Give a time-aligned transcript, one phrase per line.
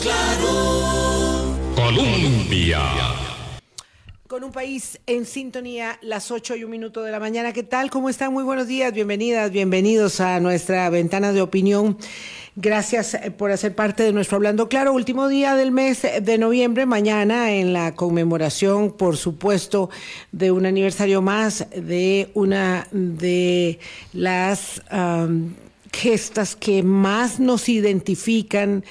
[0.00, 2.80] Claro, Colombia.
[4.26, 7.52] Con un país en sintonía, las 8 y un minuto de la mañana.
[7.52, 7.90] ¿Qué tal?
[7.90, 8.32] ¿Cómo están?
[8.32, 11.98] Muy buenos días, bienvenidas, bienvenidos a nuestra ventana de opinión.
[12.56, 14.92] Gracias eh, por hacer parte de nuestro Hablando Claro.
[14.92, 19.90] Último día del mes de noviembre, mañana, en la conmemoración, por supuesto,
[20.32, 23.78] de un aniversario más de una de
[24.12, 24.82] las
[25.92, 28.84] gestas que más nos identifican.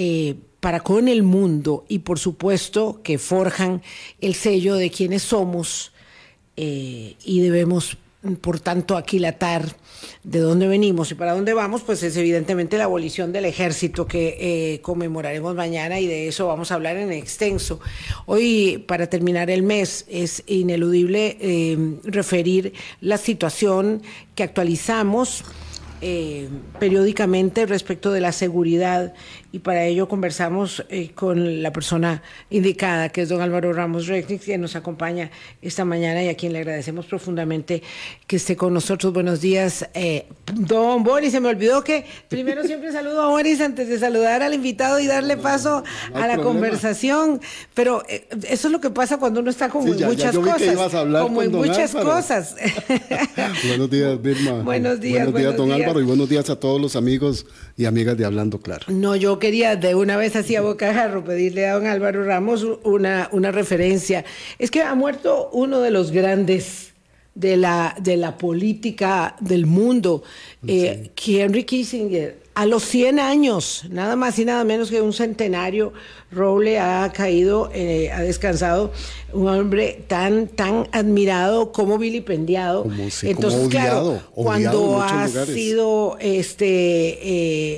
[0.00, 3.82] Eh, para con el mundo y por supuesto que forjan
[4.20, 5.90] el sello de quienes somos
[6.56, 7.98] eh, y debemos
[8.40, 9.76] por tanto aquilatar
[10.22, 14.36] de dónde venimos y para dónde vamos, pues es evidentemente la abolición del ejército que
[14.38, 17.80] eh, conmemoraremos mañana y de eso vamos a hablar en extenso.
[18.26, 24.02] Hoy, para terminar el mes, es ineludible referir la situación
[24.36, 25.42] que actualizamos
[26.78, 29.12] periódicamente respecto de la seguridad
[29.58, 34.42] y para ello conversamos eh, con la persona indicada, que es don Álvaro Ramos Recknick,
[34.42, 37.82] que nos acompaña esta mañana y a quien le agradecemos profundamente
[38.28, 39.12] que esté con nosotros.
[39.12, 41.32] Buenos días, eh, don Boris.
[41.32, 45.08] Se me olvidó que primero siempre saludo a Boris antes de saludar al invitado y
[45.08, 45.82] darle paso
[46.14, 47.40] a la conversación.
[47.74, 50.92] Pero eh, eso es lo que pasa cuando uno está como en muchas cosas.
[51.20, 52.54] como en muchas cosas.
[53.66, 54.62] buenos días, Birma.
[54.62, 55.24] Buenos días.
[55.24, 57.44] Buenos días, don Álvaro, y buenos días a todos los amigos
[57.76, 58.86] y amigas de Hablando Claro.
[58.88, 63.30] No, yo quería de una vez así a bocajarro pedirle a don Álvaro Ramos una,
[63.32, 64.26] una referencia.
[64.58, 66.92] Es que ha muerto uno de los grandes
[67.34, 70.22] de la, de la política del mundo,
[70.66, 75.92] eh, Henry Kissinger a los 100 años, nada más y nada menos que un centenario,
[76.32, 78.92] Roble ha caído, eh, ha descansado,
[79.32, 82.86] un hombre tan, tan admirado como vilipendiado.
[83.22, 86.66] Entonces, claro, cuando ha sido este,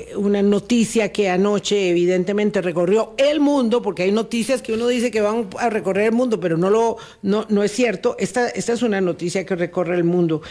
[0.09, 5.11] eh, una noticia que anoche evidentemente recorrió el mundo, porque hay noticias que uno dice
[5.11, 8.73] que van a recorrer el mundo, pero no, lo, no, no es cierto, esta, esta
[8.73, 10.41] es una noticia que recorre el mundo,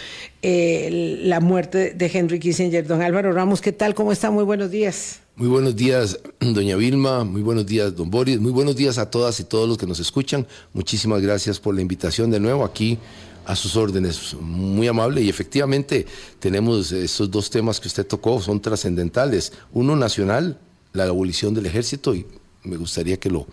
[0.43, 2.87] eh, la muerte de Henry Kissinger.
[2.87, 3.95] Don Álvaro Ramos, ¿qué tal?
[3.95, 4.20] ¿Cómo está?
[4.29, 5.21] Muy buenos días.
[5.37, 7.25] Muy buenos días, doña Vilma.
[7.25, 8.39] Muy buenos días, don Boris.
[8.39, 10.47] Muy buenos días a todas y todos los que nos escuchan.
[10.75, 12.99] Muchísimas gracias por la invitación de nuevo aquí
[13.47, 14.35] a sus órdenes.
[14.39, 15.23] Muy amable.
[15.23, 16.05] Y efectivamente
[16.39, 19.55] tenemos esos dos temas que usted tocó, son trascendentales.
[19.73, 20.59] Uno nacional,
[20.93, 22.27] la abolición del ejército, y
[22.63, 23.47] me gustaría que lo,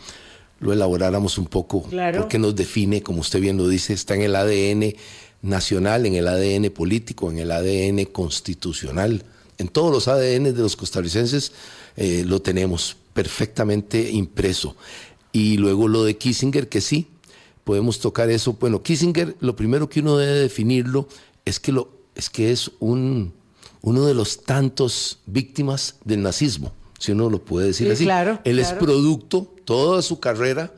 [0.59, 2.19] lo elaboráramos un poco, claro.
[2.19, 4.93] porque nos define, como usted bien lo dice, está en el ADN
[5.41, 9.23] nacional, en el ADN político, en el ADN constitucional
[9.57, 11.51] en todos los ADN de los costarricenses
[11.95, 14.75] eh, lo tenemos perfectamente impreso.
[15.31, 17.07] Y luego lo de Kissinger, que sí,
[17.63, 18.53] podemos tocar eso.
[18.53, 21.07] Bueno, Kissinger, lo primero que uno debe definirlo
[21.45, 23.33] es que, lo, es, que es un,
[23.81, 28.03] uno de los tantos víctimas del nazismo, si uno lo puede decir así.
[28.03, 28.75] Claro, Él claro.
[28.75, 30.73] es producto, toda su carrera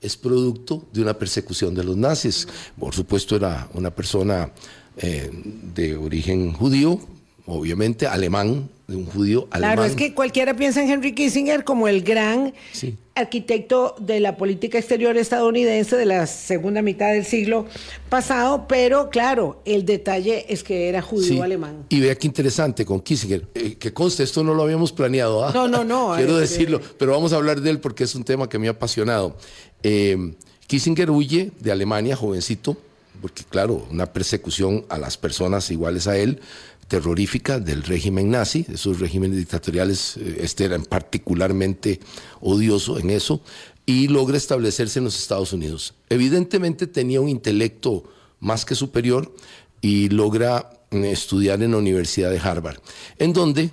[0.00, 2.46] es producto de una persecución de los nazis.
[2.78, 4.52] Por supuesto, era una persona
[4.98, 5.30] eh,
[5.74, 7.00] de origen judío,
[7.46, 9.76] obviamente alemán, de un judío alemán.
[9.76, 12.96] Claro, es que cualquiera piensa en Henry Kissinger como el gran Sí.
[13.14, 17.66] arquitecto de la política exterior estadounidense de la segunda mitad del siglo
[18.10, 21.40] pasado, pero claro, el detalle es que era judío Sí.
[21.40, 21.86] alemán.
[21.88, 25.44] Y vea qué interesante con Kissinger, eh, que conste, esto no lo habíamos planeado.
[25.46, 25.52] ¿ah?
[25.54, 28.24] No, no, no, Quiero eh, decirlo, pero vamos a hablar de él porque es un
[28.24, 29.36] tema que me ha apasionado.
[29.82, 30.34] Eh,
[30.66, 32.76] Kissinger huye de Alemania, jovencito,
[33.22, 36.40] porque claro, una persecución a las personas iguales a él,
[36.88, 42.00] terrorífica del régimen nazi, de esos regímenes dictatoriales, eh, este era particularmente
[42.40, 43.40] odioso en eso,
[43.86, 45.94] y logra establecerse en los Estados Unidos.
[46.08, 48.04] Evidentemente tenía un intelecto
[48.40, 49.34] más que superior
[49.80, 52.78] y logra mm, estudiar en la Universidad de Harvard,
[53.18, 53.70] en donde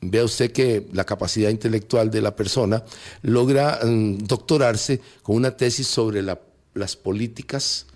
[0.00, 2.84] vea usted que la capacidad intelectual de la persona
[3.22, 6.40] logra mm, doctorarse con una tesis sobre la-
[6.74, 7.86] las políticas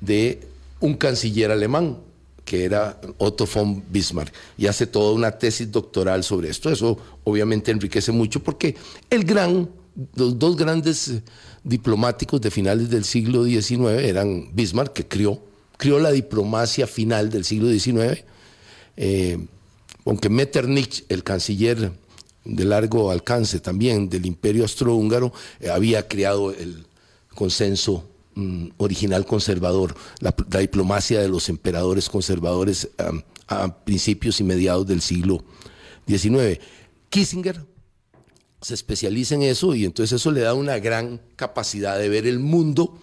[0.00, 0.40] de
[0.80, 1.98] un canciller alemán,
[2.48, 6.70] que era Otto von Bismarck, y hace toda una tesis doctoral sobre esto.
[6.70, 8.74] Eso obviamente enriquece mucho porque
[9.10, 9.68] el gran,
[10.14, 11.22] los dos grandes eh,
[11.62, 15.42] diplomáticos de finales del siglo XIX eran Bismarck, que crió,
[15.76, 18.24] crió la diplomacia final del siglo XIX,
[18.96, 19.38] eh,
[20.06, 21.92] aunque Metternich, el canciller
[22.46, 26.86] de largo alcance también del imperio austrohúngaro, eh, había creado el
[27.34, 28.07] consenso
[28.38, 32.88] mm, original conservador, la, la diplomacia de los emperadores conservadores
[33.48, 35.42] a principios y mediados del siglo
[36.06, 36.58] XIX.
[37.10, 37.64] Kissinger
[38.60, 42.38] se especializa en eso y entonces eso le da una gran capacidad de ver el
[42.40, 42.98] mundo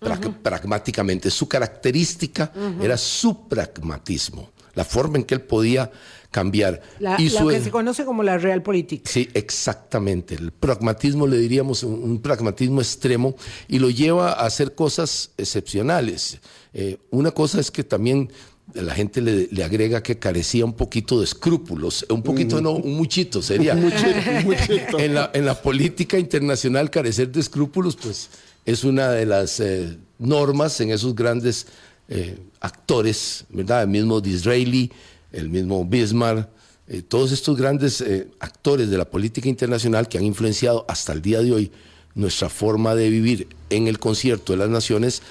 [0.00, 1.30] pra- pragmáticamente.
[1.30, 4.50] Su característica era su pragmatismo.
[4.74, 5.90] La forma en que él podía
[6.30, 6.82] cambiar.
[6.98, 9.06] La, y lo que se conoce como la realpolitik.
[9.06, 10.34] Sí, exactamente.
[10.34, 13.36] El pragmatismo, le diríamos, un, un, pragmatismo extremo
[13.68, 16.40] y lo lleva a hacer cosas excepcionales.
[16.72, 18.30] Eh, una cosa es que también
[18.72, 22.96] la gente le, le, agrega que carecía un poquito de escrúpulos, un poquito, no, un
[22.96, 23.74] muchito sería.
[23.74, 24.98] un muchito, un muchito.
[24.98, 28.30] En, la, en la política internacional, carecer de escrúpulos, pues
[28.64, 31.66] es una de las eh, normas en esos grandes
[32.08, 33.82] eh, actores, ¿verdad?
[33.82, 34.90] El mismo Disraeli,
[35.32, 36.48] el mismo Bismarck,
[36.88, 41.22] eh, todos estos grandes eh, actores de la política internacional que han influenciado hasta el
[41.22, 41.70] día de hoy
[42.14, 45.22] nuestra forma de vivir en el concierto de las naciones,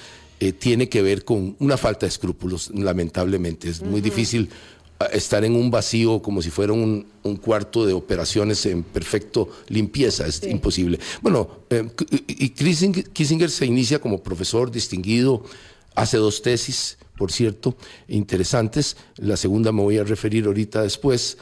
[0.58, 3.70] tiene que ver con una falta de escrúpulos, lamentablemente.
[3.70, 4.50] Es muy difícil
[4.98, 9.48] ah, estar en un vacío como si fuera un, un cuarto de operaciones en perfecto
[9.68, 10.50] limpieza, es Sí.
[10.50, 10.98] imposible.
[11.22, 11.88] Bueno, eh,
[12.28, 15.42] y Kissinger, Kissinger se inicia como profesor distinguido,
[15.94, 17.76] hace dos tesis, por cierto,
[18.08, 18.96] interesantes.
[19.16, 21.38] La segunda me voy a referir ahorita después,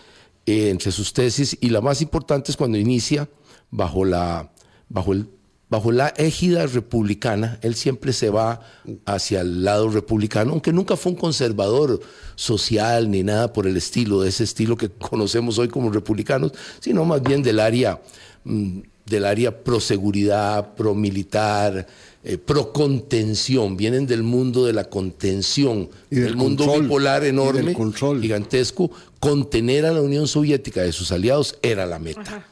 [0.47, 3.29] eh, entre sus tesis, y la más importante es cuando inicia
[3.71, 4.53] bajo la,
[4.89, 5.29] bajo el
[5.73, 8.61] bajo la égida republicana, él siempre se va
[9.07, 11.99] hacia el lado republicano, aunque nunca fue un conservador
[12.35, 17.07] social ni nada por el estilo, de ese estilo que conocemos hoy como republicanos, sino
[17.07, 18.03] más bien del área,
[18.45, 21.87] mm, del área pro seguridad, pro militar,
[22.25, 27.25] eh, pro contención, vienen del mundo de la contención, Y del del mundo control, bipolar
[27.25, 28.21] enorme, control.
[28.21, 32.47] gigantesco, contener a la Unión Soviética de sus aliados era la meta.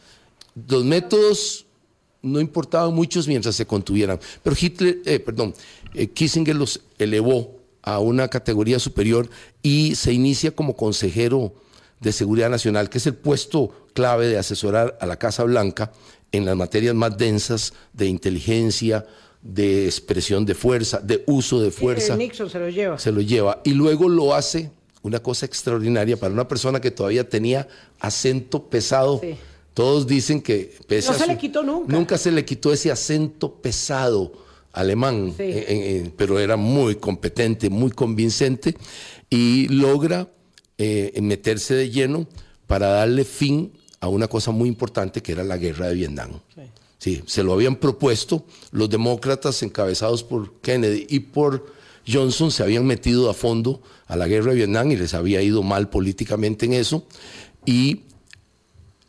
[0.68, 1.66] Los métodos
[2.22, 5.54] no importaban muchos mientras se contuvieran, pero Hitler, eh, perdón,
[5.94, 9.30] eh, Kissinger los elevó a una categoría superior
[9.62, 11.54] y se inicia como consejero
[12.00, 15.92] de seguridad nacional, que es el puesto clave de asesorar a la Casa Blanca
[16.32, 19.06] en las materias más densas de inteligencia,
[19.42, 22.98] de expresión de fuerza, de uso de fuerza Eh, Nixon se lo lleva.
[22.98, 24.70] se lo lleva y luego lo hace
[25.02, 27.66] una cosa extraordinaria para una persona que todavía tenía
[28.00, 29.18] acento pesado.
[29.22, 29.34] Sí.
[29.72, 31.92] Todos dicen que pese No a se le quitó nunca.
[31.92, 34.32] Nunca se le quitó ese acento pesado
[34.72, 35.42] alemán, Sí.
[35.44, 38.76] eh, eh, pero era muy competente, muy convincente
[39.30, 40.28] y logra
[40.76, 42.26] eh, meterse de lleno
[42.66, 46.40] para darle fin a una cosa muy importante que era la guerra de Vietnam.
[46.54, 46.62] Sí,
[47.00, 51.72] se lo habían propuesto, los demócratas encabezados por Kennedy y por
[52.06, 55.62] Johnson se habían metido a fondo a la guerra de Vietnam y les había ido
[55.62, 57.06] mal políticamente en eso.
[57.64, 58.02] Y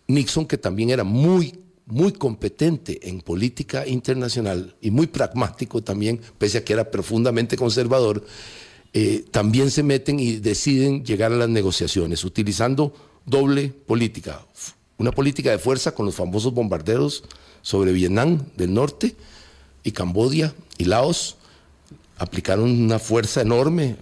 [0.08, 1.54] Nixon, que también era muy,
[1.86, 8.26] muy competente en política internacional y muy pragmático también, pese a que era profundamente conservador,
[8.94, 12.94] eh, también se meten y deciden llegar a las negociaciones, utilizando
[13.26, 14.46] doble política.
[14.98, 17.24] Una política de fuerza con los famosos bombarderos
[17.62, 19.16] sobre Vietnam del norte
[19.84, 21.38] y Camboya y Laos.
[22.18, 23.96] Aplicaron una fuerza enorme,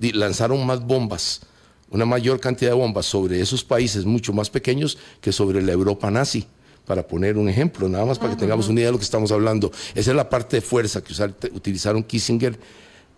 [0.00, 1.42] lanzaron más bombas,
[1.90, 6.10] una mayor cantidad de bombas sobre esos países mucho más pequeños que sobre la Europa
[6.10, 6.46] nazi,
[6.86, 9.30] para poner un ejemplo, nada más para que tengamos una idea de lo que estamos
[9.32, 9.70] hablando.
[9.94, 11.12] Esa es la parte de fuerza que
[11.52, 12.58] utilizaron Kissinger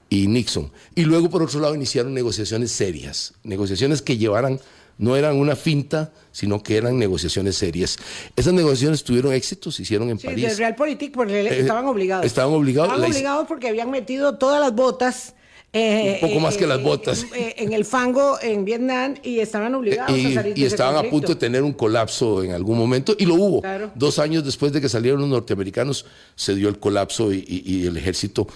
[0.08, 0.70] y Nixon.
[0.94, 4.60] Y luego, por otro lado, iniciaron negociaciones serias, negociaciones que llevaran,
[5.02, 7.98] no eran una finta, sino que eran negociaciones serias.
[8.36, 10.48] Esas negociaciones tuvieron éxito, se hicieron en Sí, París.
[10.50, 12.24] de Realpolitik porque Eh, estaban obligados.
[12.24, 12.90] estaban obligados.
[12.92, 15.34] Estaban obligados porque habían metido todas las botas.
[15.74, 17.24] eh, Un poco más que las eh, botas.
[17.34, 20.96] eh, en el fango en Vietnam y estaban obligados a y, salir de y estaban
[21.06, 23.62] a punto de tener un colapso en algún momento, y lo hubo.
[23.62, 23.90] Claro.
[23.94, 26.04] Dos años después de que salieron los norteamericanos,
[26.36, 28.46] se dio el colapso y, y- y el ejército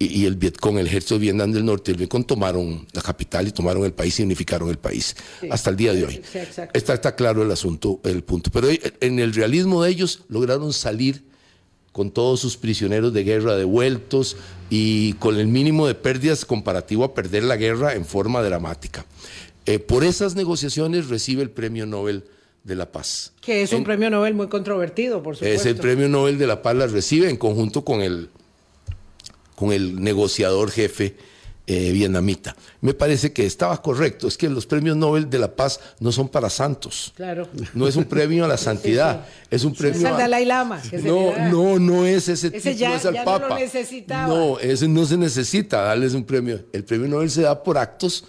[0.00, 3.02] y, y el Vietcong, el ejército de Vietnam del Norte, y el Vietcong tomaron la
[3.02, 5.14] capital y tomaron el país y unificaron el país
[5.50, 6.22] hasta el día de hoy.
[6.32, 6.38] Sí.
[6.72, 8.50] Está, está claro el asunto, el punto.
[8.50, 8.68] Pero
[9.00, 11.22] en el realismo de ellos lograron salir
[11.92, 14.36] con todos sus prisioneros de guerra devueltos
[14.70, 19.04] y con el mínimo de pérdidas comparativo a perder la guerra en forma dramática.
[19.66, 22.24] Eh, por esas negociaciones recibe el Premio Nobel
[22.64, 23.32] de la Paz.
[23.40, 25.60] Que es un premio Nobel muy controvertido, por supuesto.
[25.60, 28.30] es el Premio Nobel de la Paz la recibe en conjunto con el,
[29.60, 31.16] con el negociador jefe
[31.66, 32.56] eh, vietnamita.
[32.80, 36.28] Me parece que estaba correcto, es que los premios Nobel de la Paz no son
[36.30, 37.12] para santos.
[37.14, 37.46] Claro.
[37.74, 40.80] No es un premio a la santidad, es un premio Es al a- Dalai Lama.
[40.80, 43.58] que no, no, no es ese, Ese ya- es al ya no lo Papa.
[43.58, 44.26] necesitaba.
[44.34, 46.58] No, ese no se necesita darles un premio.
[46.72, 48.24] El premio Nobel se da por actos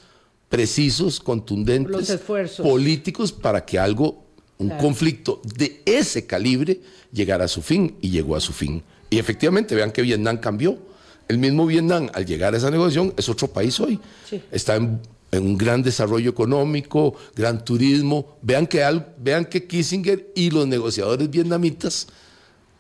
[0.50, 2.68] precisos, contundentes, Los esfuerzos.
[2.68, 4.26] políticos para que algo,
[4.58, 4.82] un Claro.
[4.84, 6.82] conflicto de ese calibre
[7.14, 8.84] llegara a su fin y llegó a su fin.
[9.10, 10.91] Y efectivamente, vean que Vietnam cambió.
[11.32, 14.00] El mismo Vietnam, al llegar a esa negociación, es otro país hoy.
[14.30, 14.42] Sí.
[14.52, 15.00] Está en,
[15.32, 18.38] en un gran desarrollo económico, gran turismo.
[18.42, 22.08] Vean que, al- vean que Kissinger y los negociadores vietnamitas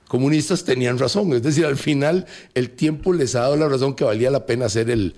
[0.09, 1.31] comunistas tenían razón.
[1.33, 4.65] Es decir, al final el tiempo les ha dado la razón que valía la pena
[4.65, 5.15] hacer el,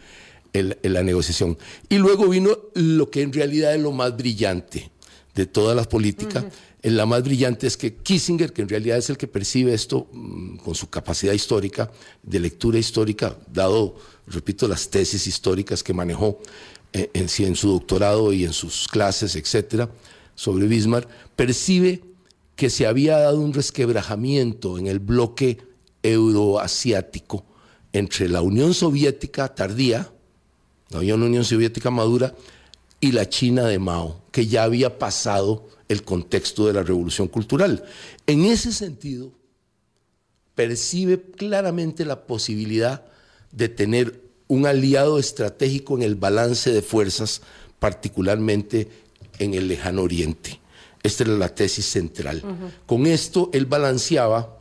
[0.84, 1.58] la negociación.
[1.90, 4.92] Y luego vino lo que en realidad es lo más brillante
[5.34, 6.46] de todas las políticas.
[6.84, 10.58] La más brillante es que Kissinger, que en realidad es el que percibe esto mm,
[10.58, 11.90] con su capacidad histórica,
[12.22, 13.96] de lectura histórica, dado,
[14.28, 16.40] repito, las tesis históricas que manejó
[16.92, 19.90] eh, en, su doctorado y en sus clases, etcétera,
[20.36, 22.02] sobre Bismarck, percibe
[22.56, 25.60] que se había dado un resquebrajamiento en el bloque
[26.04, 27.46] euroasiático
[27.94, 30.12] entre la Unión Soviética tardía,
[30.90, 32.36] la Unión Soviética madura,
[33.00, 37.84] y la China de Mao, que ya había pasado el contexto de la revolución cultural.
[38.25, 39.32] En ese sentido,
[40.56, 43.06] percibe claramente la posibilidad
[43.52, 47.42] de tener un aliado estratégico en el balance de fuerzas,
[47.80, 48.88] particularmente
[49.40, 50.60] en el lejano oriente.
[51.02, 52.42] Esta era la tesis central.
[52.86, 54.58] Con esto él balanceaba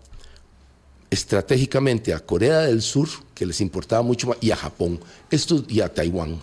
[1.10, 4.98] estratégicamente a Corea del Sur, que les importaba mucho más, y a Japón,
[5.30, 6.40] esto y a Taiwán.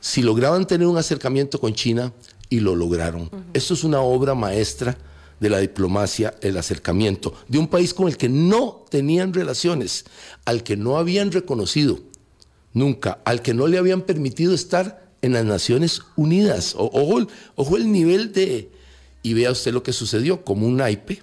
[0.00, 2.12] Si lograban tener un acercamiento con China,
[2.54, 3.28] y lo lograron.
[3.52, 4.96] Esto es una obra maestra
[5.40, 10.04] de la diplomacia, el acercamiento de un país con el que no tenían relaciones,
[10.44, 11.98] al que no habían reconocido
[12.72, 16.76] nunca, al que no le habían permitido estar en las Naciones Unidas.
[16.76, 18.70] ojo, ojo el nivel de...
[19.24, 21.22] Y vea usted lo que sucedió, como un naipe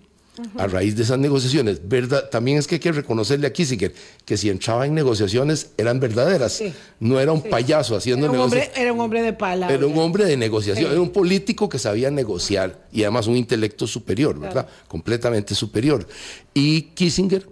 [0.58, 1.88] a raíz de esas negociaciones.
[1.88, 3.94] Verdad, también es que hay que reconocerle a Kissinger
[4.26, 6.62] que si entraba en negociaciones eran verdaderas.
[7.00, 8.78] no era un payaso haciendo negociaciones.
[8.78, 9.76] Era un hombre de palabra.
[9.76, 13.88] Era un hombre de negociación, era un político que sabía negociar y además un intelecto
[13.88, 14.68] superior, ¿verdad?
[14.88, 16.08] Completamente superior.
[16.54, 17.48] Y Kissinger,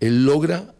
[0.00, 0.74] él logra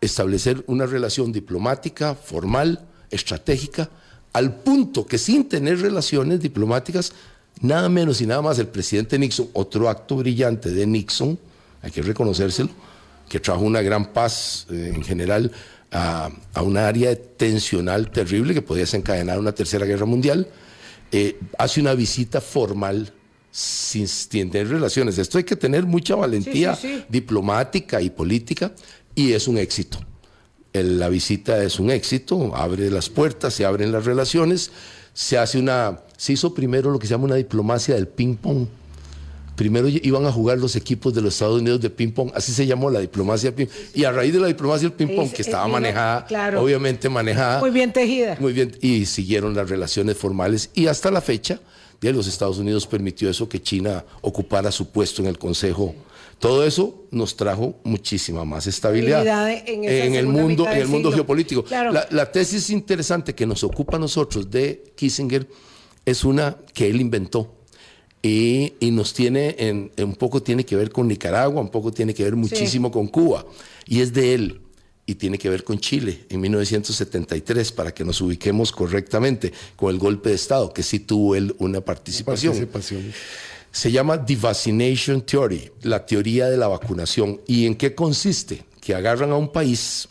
[0.00, 3.88] establecer una relación diplomática, formal, estratégica,
[4.32, 7.12] al punto que sin tener relaciones diplomáticas
[7.62, 11.38] nada menos y nada más el presidente Nixon, otro acto brillante de Nixon,
[11.80, 12.70] hay que reconocérselo,
[13.28, 15.50] que trajo una gran paz eh, en general
[15.90, 16.30] a,
[16.62, 20.48] una área tensional terrible que podía desencadenar una tercera guerra mundial,
[21.10, 23.12] eh, hace una visita formal
[23.50, 25.18] sin tener relaciones.
[25.18, 26.78] Esto hay que tener mucha valentía
[27.08, 28.72] diplomática y política
[29.14, 29.98] y es un éxito.
[30.72, 34.70] la visita es un éxito, abre las puertas, se abren las relaciones,
[35.14, 38.66] se hace una se hizo primero lo que se llama una diplomacia del ping-pong.
[39.56, 42.90] Primero iban a jugar los equipos de los Estados Unidos de ping-pong, así se llamó
[42.90, 43.90] la diplomacia del ping-pong.
[43.94, 46.26] Y a raíz de la diplomacia del ping-pong, que estaba manejada,
[46.58, 47.60] obviamente manejada.
[47.60, 48.36] Muy bien tejida.
[48.40, 50.70] Muy bien, y siguieron las relaciones formales.
[50.74, 51.60] Y hasta la fecha,
[52.02, 55.94] de los Estados Unidos permitió eso, que China ocupara su puesto en el Consejo.
[56.42, 61.64] Todo eso nos trajo muchísima más estabilidad en, el mundo, en el mundo geopolítico.
[61.70, 65.46] La, la tesis interesante que nos ocupa a nosotros de Kissinger
[66.04, 67.62] es una que él inventó.
[68.24, 72.24] Y, nos tiene, en, un poco tiene que ver con Nicaragua, un poco tiene que
[72.24, 73.46] ver muchísimo con Cuba.
[73.86, 74.60] Y es de él.
[75.06, 79.98] Y tiene que ver con Chile en 1973, para que nos ubiquemos correctamente, con el
[80.00, 82.52] golpe de Estado, que sí tuvo él una participación.
[82.52, 83.12] participación.
[83.72, 87.40] Se llama The Vaccination Theory, la teoría de la vacunación.
[87.46, 88.64] ¿Y en qué consiste?
[88.80, 90.08] Que agarran a un país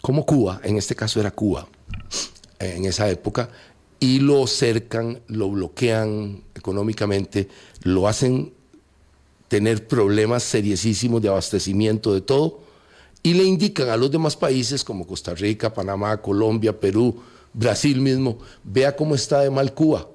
[0.00, 1.66] como Cuba, en este caso era Cuba,
[2.60, 3.48] en esa época,
[3.98, 7.48] y lo cercan, lo bloquean económicamente,
[7.82, 8.52] lo hacen
[9.48, 12.60] tener problemas seriosísimos de abastecimiento de todo
[13.22, 17.20] y le indican a los demás países como Costa Rica, Panamá, Colombia, Perú,
[17.52, 20.06] Brasil mismo, vea cómo está de mal Cuba.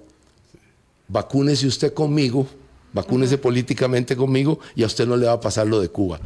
[1.12, 2.48] Vacúnese usted conmigo,
[2.94, 6.20] vacúnese políticamente conmigo y a usted no le va a pasar lo de Cuba.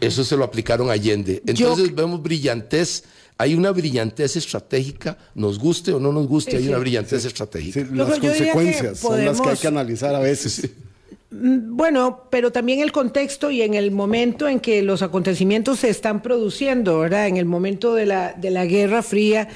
[0.00, 1.42] Eso se lo aplicaron a Allende.
[1.46, 3.04] Entonces vemos brillantez
[3.38, 7.84] hay una brillantez estratégica, nos guste o no nos guste, hay una brillantez estratégica.
[7.92, 10.68] las consecuencias son las que hay que analizar a veces.
[11.32, 15.88] Mm, bueno, pero también el contexto y en el momento en que los acontecimientos se
[15.88, 17.26] están produciendo, ¿verdad?
[17.26, 19.48] En el momento de la, de la Guerra Fría,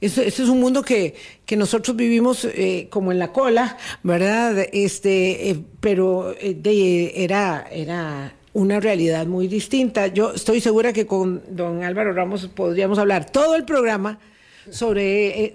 [0.00, 1.14] este es un mundo que,
[1.44, 4.64] que nosotros vivimos eh, como en la cola, ¿verdad?
[4.72, 10.06] Este, eh, pero eh, era, era una realidad muy distinta.
[10.06, 14.20] Yo estoy segura que con don Álvaro Ramos podríamos hablar todo el programa
[14.70, 15.52] sobre, eh,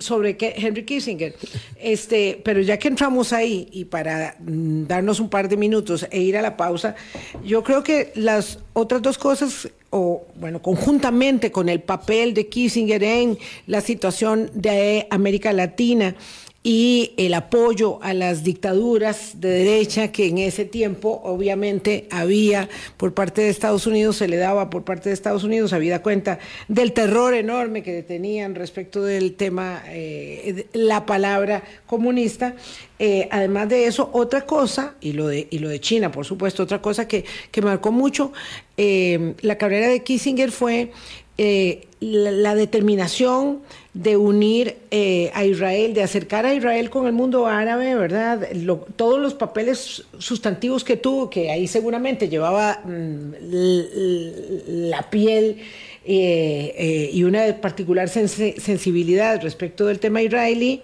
[0.56, 1.36] Henry Kissinger.
[1.80, 6.20] Este, pero ya que entramos ahí y para mm, darnos un par de minutos e
[6.20, 6.96] ir a la pausa,
[7.44, 13.04] yo creo que las otras dos cosas, o bueno, conjuntamente con el papel de Kissinger
[13.04, 13.38] en
[13.68, 16.16] la situación de América Latina,
[16.62, 23.14] y el apoyo a las dictaduras de derecha que en ese tiempo obviamente había por
[23.14, 26.92] parte de Estados Unidos, se le daba por parte de Estados Unidos, habida cuenta del
[26.92, 32.56] terror enorme que tenían respecto del tema, eh, la palabra comunista.
[33.02, 36.64] Eh, además de eso, otra cosa, y lo de, y lo de China, por supuesto,
[36.64, 38.34] otra cosa que, que marcó mucho
[38.82, 40.94] eh, la carrera de Kissinger fue
[41.38, 43.60] eh, la, la, determinación
[43.94, 48.48] de unir eh, a Israel, de acercar a Israel con el mundo árabe, ¿verdad?
[48.54, 53.34] Lo, todos los papeles sustantivos que tuvo, que ahí seguramente llevaba mmm,
[54.90, 55.58] la piel
[56.06, 60.82] eh, eh, y una particular sens sensibilidad respecto del tema israelí,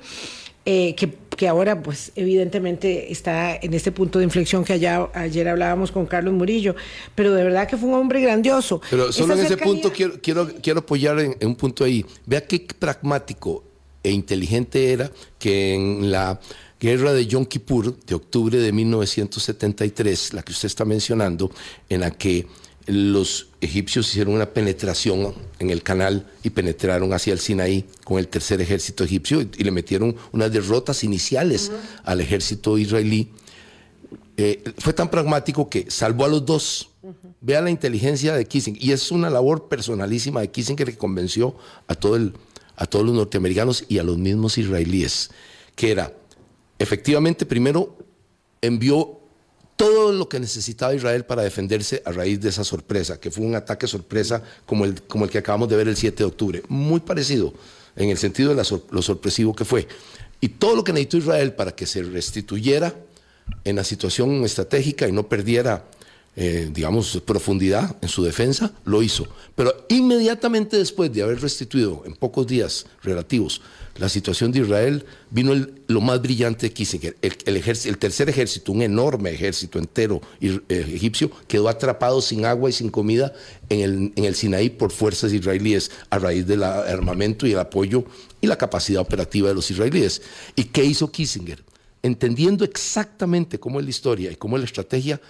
[0.66, 5.48] eh, que, que, ahora pues evidentemente está en este punto de inflexión que allá, ayer
[5.48, 6.76] hablábamos con Carlos Murillo,
[7.14, 8.82] pero de verdad que fue un hombre grandioso.
[8.90, 9.56] Pero solo en cercanía...
[9.56, 12.06] ese punto quiero, quiero, quiero apoyar en, en un punto ahí.
[12.26, 13.64] Vea qué pragmático
[14.04, 16.40] e inteligente era que en la
[16.80, 21.52] guerra de Yom Kippur de octubre de 1973, la que usted está mencionando,
[21.90, 22.46] en la que
[22.88, 28.28] los egipcios hicieron una penetración en el canal y penetraron hacia el Sinaí con el
[28.28, 32.02] tercer ejército egipcio y, y le metieron unas derrotas iniciales uh -huh.
[32.04, 33.32] al ejército israelí.
[34.38, 36.90] Eh, fue tan pragmático que salvó a los dos.
[37.02, 37.14] Uh -huh.
[37.42, 38.84] Vea la inteligencia de Kissinger.
[38.84, 41.56] Y es una labor personalísima de Kissinger que convenció
[41.88, 42.34] a, todo el,
[42.76, 45.32] a todos los norteamericanos y a los mismos israelíes,
[45.76, 46.14] que era,
[46.78, 47.98] efectivamente, primero
[48.62, 49.22] envió
[49.76, 53.56] todo lo que necesitaba Israel para defenderse a raíz de esa sorpresa, que fue un
[53.56, 57.54] ataque sorpresa como el, que acabamos de ver el 7 de octubre, muy parecido
[57.96, 59.88] en el sentido de la, lo sorpresivo que fue.
[60.40, 62.94] Y todo lo que necesitó Israel para que se restituyera
[63.64, 65.86] en la situación estratégica y no perdiera,
[66.36, 69.28] eh, digamos, profundidad en su defensa, lo hizo.
[69.56, 73.62] Pero inmediatamente después de haber restituido en pocos días relativos
[73.98, 77.16] la situación de Israel, vino el, lo más brillante de Kissinger.
[77.22, 82.70] El, el, el, tercer ejército, un enorme ejército entero eh, egipcio, quedó atrapado sin agua
[82.70, 83.32] y sin comida
[83.70, 88.04] en el, en el Sinaí por fuerzas israelíes a raíz del armamento y el apoyo
[88.42, 90.22] y la capacidad operativa de los israelíes.
[90.58, 91.64] ¿Y qué hizo Kissinger?
[92.04, 95.22] Entendiendo exactamente cómo es la historia y cómo es la estrategia,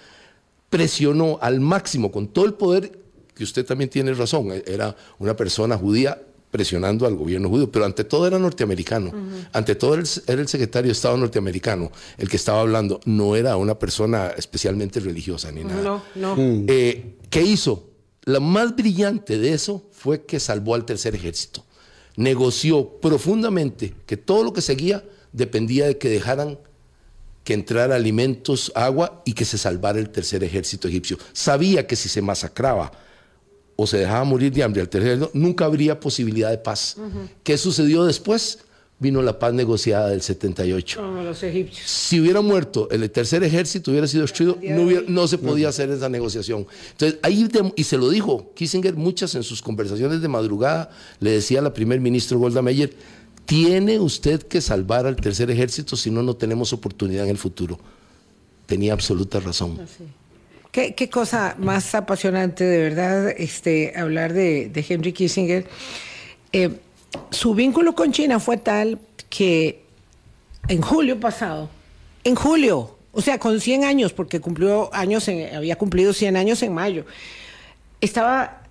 [0.70, 2.98] presionó al máximo con todo el poder
[3.34, 6.18] que usted también tiene razón, era una persona judía
[6.50, 9.48] presionando al gobierno judío, pero ante todo era norteamericano, uh -huh.
[9.52, 13.36] ante todo era el, era el, secretario de Estado norteamericano el que estaba hablando, no
[13.36, 15.82] era una persona especialmente religiosa ni nada.
[15.82, 16.34] No, no.
[16.34, 16.64] Mm.
[16.68, 17.90] Eh, ¿Qué hizo?
[18.24, 21.62] La más brillante de eso fue que salvó al tercer ejército.
[22.16, 26.58] Negoció profundamente que todo lo que seguía dependía de que dejaran
[27.46, 31.16] que entrara alimentos, agua y que se salvara el tercer ejército egipcio.
[31.32, 32.90] Sabía que si se masacraba
[33.76, 36.96] o se dejaba morir de hambre al tercer ejército, nunca habría posibilidad de paz.
[36.98, 37.28] Uh -huh.
[37.44, 38.58] ¿Qué sucedió después?
[38.98, 41.00] Vino la paz negociada del 78.
[41.00, 41.88] Oh, los egipcios.
[41.88, 45.88] Si hubiera muerto el tercer ejército, hubiera sido destruido, no, hubiera, no, se podía hacer
[45.90, 46.66] esa negociación.
[46.92, 51.60] Entonces, ahí, y se lo dijo Kissinger muchas en sus conversaciones de madrugada, le decía
[51.60, 52.96] a la primer ministro Golda Meir,
[53.46, 57.78] tiene usted que salvar al tercer ejército, si no, no tenemos oportunidad en el futuro.
[58.66, 59.80] Tenía absoluta razón.
[59.80, 60.04] Así.
[60.72, 65.66] Qué, cosa más apasionante, de verdad, este, hablar de, Henry Kissinger.
[66.52, 66.70] Eh,
[67.30, 68.98] su vínculo con China fue tal
[69.30, 69.84] que
[70.68, 71.70] en julio pasado,
[72.24, 76.74] en julio, o sea, con 100 años, porque cumplió años, había cumplido 100 años en
[76.74, 77.06] mayo,
[78.02, 78.62] estaba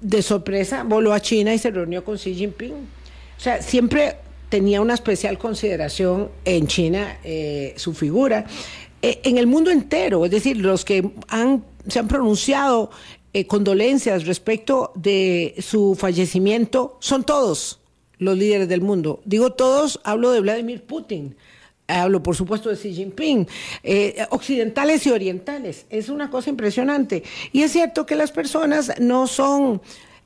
[0.00, 3.03] de sorpresa, voló a China y se reunió con Xi Jinping.
[3.44, 4.16] Sea, siempre
[4.48, 8.46] tenía una especial consideración en China eh, su figura.
[9.02, 12.90] Eh, en el mundo entero, es decir, los que han, se han pronunciado
[13.34, 17.80] eh, condolencias respecto de su fallecimiento son todos
[18.16, 19.20] los líderes del mundo.
[19.26, 21.36] Digo todos, hablo de Vladimir Putin.
[21.86, 23.46] Hablo, por supuesto, de Xi Jinping,
[23.82, 25.84] eh, occidentales y orientales.
[25.90, 27.24] Es una cosa impresionante.
[27.52, 29.82] Y es cierto que las personas no son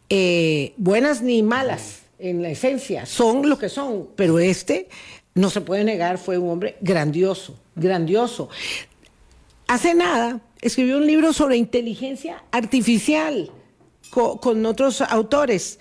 [0.08, 4.88] eh, buenas ni malas en la esencia, son lo que son, pero este,
[5.34, 8.48] no se puede negar, fue un hombre grandioso, grandioso.
[9.66, 13.50] Hace nada escribió un libro sobre inteligencia artificial
[14.10, 15.78] con, otros autores.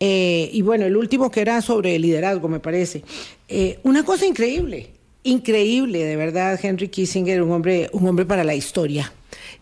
[0.00, 3.02] Eh, y bueno, el último que era sobre liderazgo, me parece.
[3.48, 4.90] Eh, una cosa increíble,
[5.22, 9.12] increíble, de verdad, Henry Kissinger, un hombre, un hombre para la historia.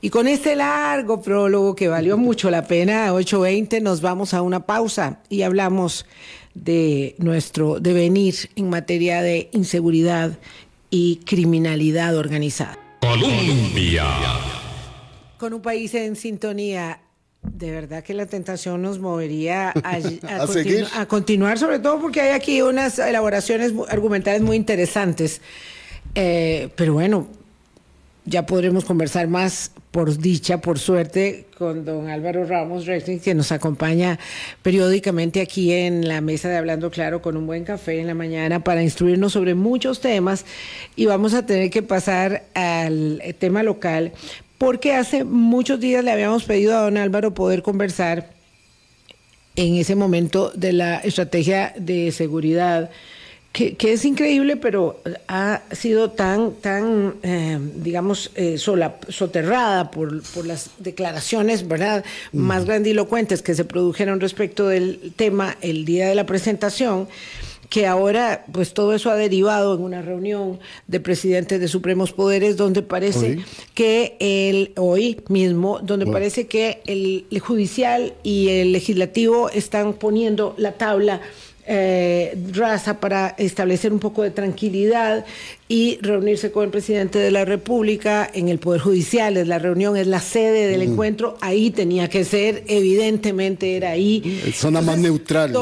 [0.05, 4.67] Y con este largo prólogo que valió mucho la pena, 8.20, nos vamos a una
[4.67, 6.05] pausa y hablamos
[6.53, 10.39] de nuestro devenir en materia de inseguridad
[10.91, 12.79] y criminalidad organizada.
[13.01, 14.05] Colombia.
[15.39, 17.01] Con un país en sintonía,
[17.41, 19.73] de verdad que la tentación nos movería a,
[20.29, 25.41] a, ¿A, continu a, continuar, sobre todo porque hay aquí unas elaboraciones argumentales muy interesantes.
[26.15, 27.27] Eh, pero bueno,
[28.27, 33.53] ya podremos conversar más, por dicha, por suerte, con don Álvaro Ramos Rexing, que nos
[33.53, 34.19] acompaña
[34.63, 38.65] periódicamente aquí en la mesa de Hablando Claro con un buen café en la mañana
[38.65, 40.47] para instruirnos sobre muchos temas.
[40.97, 44.13] Y vamos a tener que pasar al tema local,
[44.59, 48.31] porque hace muchos días le habíamos pedido a don Álvaro poder conversar
[49.57, 52.91] en ese momento de la estrategia de seguridad
[53.55, 60.71] que, es increíble, pero ha sido tan, tan eh, digamos, eh, soterrada por, por, las
[60.79, 67.07] declaraciones, ¿verdad?, más grandilocuentes que se produjeron respecto del tema el día de la presentación,
[67.71, 72.57] que ahora, pues todo eso ha derivado en una reunión de presidentes de supremos poderes
[72.57, 73.39] donde parece
[73.73, 80.73] que el, hoy mismo, donde parece que el judicial y el legislativo están poniendo la
[80.73, 81.21] tabla
[81.67, 85.25] eh, raza para establecer un poco de tranquilidad
[85.69, 89.37] y reunirse con el presidente de la República en el Poder Judicial.
[89.37, 91.37] Es la reunión, es la sede del encuentro.
[91.41, 94.53] Ahí tenía que ser, evidentemente era ahí.
[94.55, 95.53] Zona más neutral.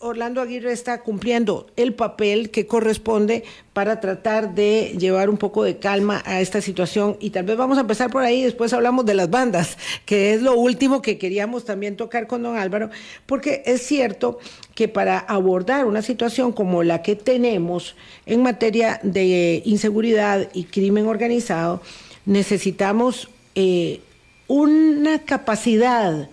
[0.00, 5.78] Orlando Aguirre está cumpliendo el papel que corresponde para tratar de llevar un poco de
[5.78, 7.16] calma a esta situación.
[7.18, 10.42] Y tal vez vamos a empezar por ahí, después hablamos de las bandas, que es
[10.42, 12.90] lo último que queríamos también tocar con don Álvaro,
[13.26, 14.38] porque es cierto
[14.76, 21.06] que para abordar una situación como la que tenemos en materia de inseguridad y crimen
[21.06, 21.82] organizado,
[22.24, 24.00] necesitamos eh,
[24.46, 26.28] una capacidad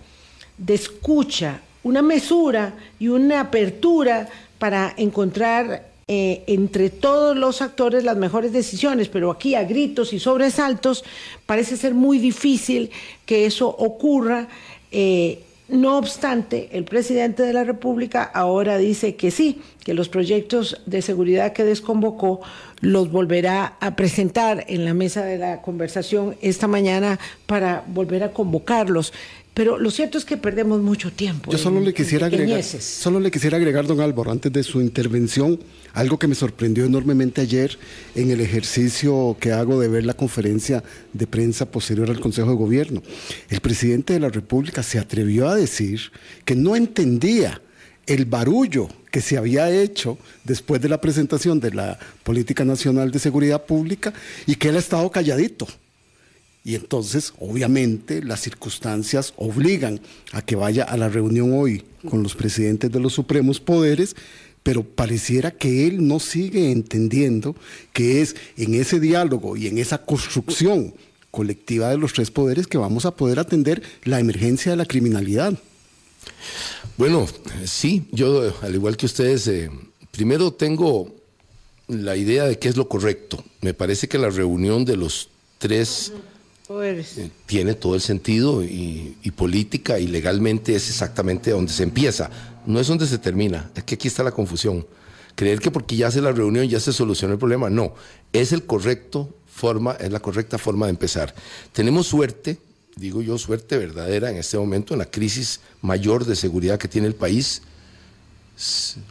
[0.56, 8.16] de escucha una mesura y una apertura para encontrar eh, entre todos los actores las
[8.16, 11.04] mejores decisiones, pero aquí a gritos y sobresaltos
[11.46, 12.90] parece ser muy difícil
[13.24, 14.48] que eso ocurra.
[14.90, 20.80] Eh, no obstante, el presidente de la República ahora dice que sí, que los proyectos
[20.86, 22.40] de seguridad que desconvocó
[22.80, 28.32] los volverá a presentar en la mesa de la conversación esta mañana para volver a
[28.32, 29.12] convocarlos.
[29.56, 31.50] Pero lo cierto es que perdemos mucho tiempo.
[31.50, 35.58] Yo solo le quisiera agregar, solo le quisiera agregar, don Álvaro, antes de su intervención,
[35.94, 37.78] algo que me sorprendió enormemente ayer
[38.14, 42.56] en el ejercicio que hago de ver la conferencia de prensa posterior al Consejo de
[42.56, 43.02] Gobierno.
[43.48, 46.12] El presidente de la República se atrevió a decir
[46.44, 47.62] que no entendía
[48.06, 53.20] el barullo que se había hecho después de la presentación de la Política Nacional de
[53.20, 54.12] Seguridad Pública
[54.46, 55.66] y que él ha estado calladito.
[56.66, 60.00] Y entonces, obviamente, las circunstancias obligan
[60.32, 64.16] a que vaya a la reunión hoy con los presidentes de los supremos poderes,
[64.64, 67.54] pero pareciera que él no sigue entendiendo
[67.92, 70.92] que es en ese diálogo y en esa construcción
[71.30, 75.56] colectiva de los tres poderes que vamos a poder atender la emergencia de la criminalidad.
[76.96, 77.28] Bueno,
[77.64, 79.70] sí, yo, al igual que ustedes, eh,
[80.10, 81.14] primero tengo
[81.86, 83.44] la idea de qué es lo correcto.
[83.60, 86.12] Me parece que la reunión de los tres
[86.68, 92.30] eh, tiene todo el sentido y, política y legalmente es exactamente donde se empieza.
[92.66, 94.86] No es donde se termina, es que aquí está la confusión.
[95.34, 97.94] Creer que porque ya hace la reunión ya se soluciona el problema, no.
[98.32, 101.34] Es el correcto forma, es la correcta forma de empezar.
[101.72, 102.58] Tenemos suerte,
[102.96, 107.06] digo yo suerte verdadera en este momento, en la crisis mayor de seguridad que tiene
[107.06, 107.62] el país.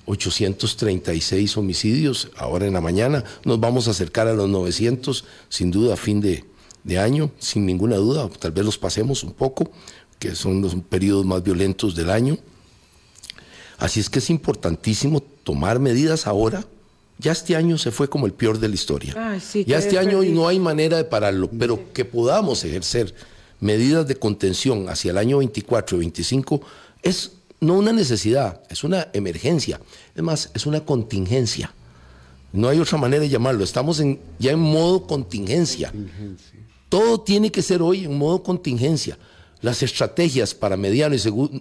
[0.06, 3.24] 836 homicidios ahora en la mañana.
[3.44, 6.44] Nos vamos a acercar a los 900, sin duda, a fin de,
[6.86, 9.69] de año, sin ninguna duda, tal vez los pasemos un poco,
[10.19, 12.38] que son los periodos más violentos del año.
[13.78, 16.63] Así es que es importantísimo tomar medidas ahora.
[17.17, 19.13] Ya este año se fue como el peor de la historia.
[19.65, 23.13] ya este año no hay manera de pararlo, pero que podamos ejercer
[23.60, 26.62] medidas de contención hacia el año 24 y 25
[27.02, 29.80] es no una necesidad, es una emergencia.
[30.13, 31.74] Es más, es una contingencia.
[32.54, 33.63] No hay otra manera de llamarlo.
[33.63, 35.91] Estamos en, ya en modo contingencia.
[36.96, 39.18] Todo tiene que ser hoy en modo contingencia.
[39.60, 41.14] Las estrategias para mediano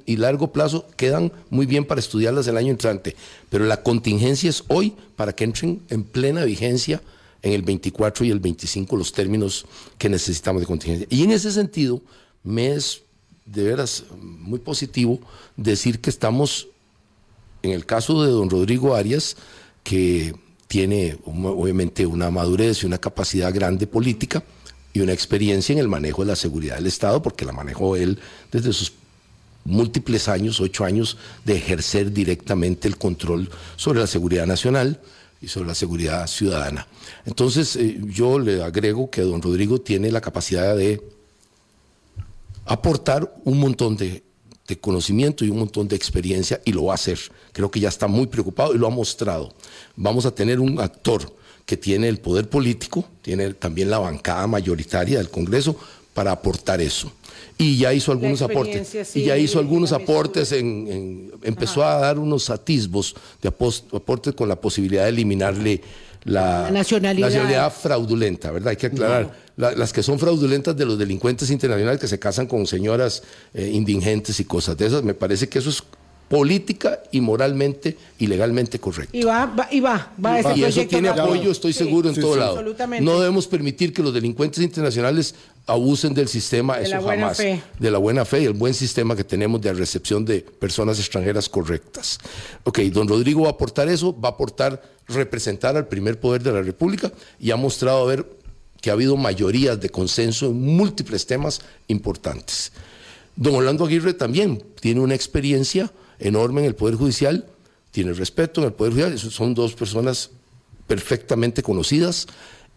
[0.07, 3.17] y, largo plazo quedan muy bien para estudiarlas el año entrante,
[3.51, 7.03] pero la contingencia es hoy para que entren en plena vigencia
[7.43, 9.67] en el 24 y el 25 los términos
[9.99, 11.09] que necesitamos de contingencia.
[11.11, 12.01] Y en ese sentido,
[12.45, 13.03] me es
[13.45, 15.19] de veras muy positivo
[15.57, 16.69] decir que estamos,
[17.65, 19.37] en el caso de don Rodrigo Arias,
[19.83, 20.33] que
[20.69, 24.45] tiene obviamente una madurez y una capacidad grande política,
[24.95, 28.19] y una experiencia en el manejo de la seguridad del Estado, porque la manejó él
[28.51, 28.93] desde sus
[29.65, 35.01] múltiples años, ocho años, de ejercer directamente el control sobre la seguridad nacional
[35.43, 36.87] y sobre la seguridad ciudadana.
[37.27, 41.03] Entonces, eh, yo le agrego que don Rodrigo tiene la capacidad de
[42.65, 44.23] aportar un montón de,
[44.69, 47.19] de conocimiento y un montón de experiencia y lo va a hacer.
[47.53, 49.53] Creo que ya está muy preocupado y lo ha mostrado.
[49.97, 51.35] Vamos a tener un actor
[51.67, 55.77] que tiene el poder político, tiene también la bancada mayoritaria del Congreso
[56.13, 57.13] para aportar eso.
[57.57, 59.17] Y ya hizo algunos aportes.
[59.17, 64.61] y ya hizo algunos aportes, en, empezó a dar unos atisbos de aportes con la
[64.61, 65.81] posibilidad de eliminarle
[66.25, 67.73] la, nacionalidad.
[67.73, 68.71] fraudulenta, ¿verdad?
[68.71, 69.33] Hay que aclarar.
[69.57, 73.23] las que son fraudulentas de los delincuentes internacionales que se casan con señoras
[73.53, 75.83] eh, indigentes y cosas de esas, me parece que eso es
[76.29, 79.17] política y moralmente y legalmente correcto.
[79.17, 82.09] Y va, va y va, va ese Y eso proyecto tiene apoyo, estoy Sí, seguro,
[82.09, 82.41] en sí, todo sí.
[82.41, 82.53] lado.
[82.59, 83.05] Absolutamente.
[83.05, 85.35] No debemos permitir que los delincuentes internacionales
[85.67, 87.37] abusen del sistema, De eso la buena jamás.
[87.37, 87.63] fe.
[87.79, 91.49] De la buena fe y el buen sistema que tenemos de recepción de personas extranjeras
[91.49, 92.19] correctas.
[92.65, 96.53] Ok, don Rodrigo va a aportar eso, va a aportar representar al primer poder de
[96.53, 98.27] la República y ha mostrado haber
[98.81, 102.73] que ha habido mayorías de consenso en múltiples temas importantes.
[103.37, 107.47] Don Orlando Aguirre también tiene una experiencia enorme en el Poder Judicial,
[107.91, 110.31] tiene respeto en el Poder Judicial, son dos personas
[110.87, 112.27] perfectamente conocidas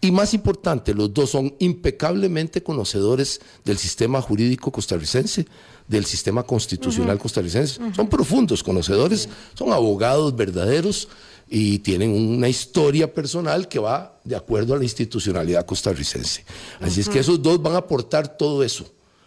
[0.00, 5.46] y más importante, los dos son impecablemente conocedores del sistema jurídico costarricense,
[5.88, 7.80] del sistema constitucional costarricense.
[7.96, 11.08] Son profundos conocedores, son abogados verdaderos
[11.50, 16.44] y tienen una historia personal que va de acuerdo a la institucionalidad costarricense.
[16.80, 18.84] Así es que esos dos van a aportar todo eso.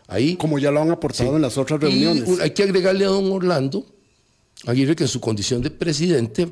[0.08, 2.28] Ahí Como ya lo han aportado en las otras reuniones.
[2.28, 3.86] un- hay que agregarle a don Orlando
[4.66, 6.48] Aguirre que en su condición de presidente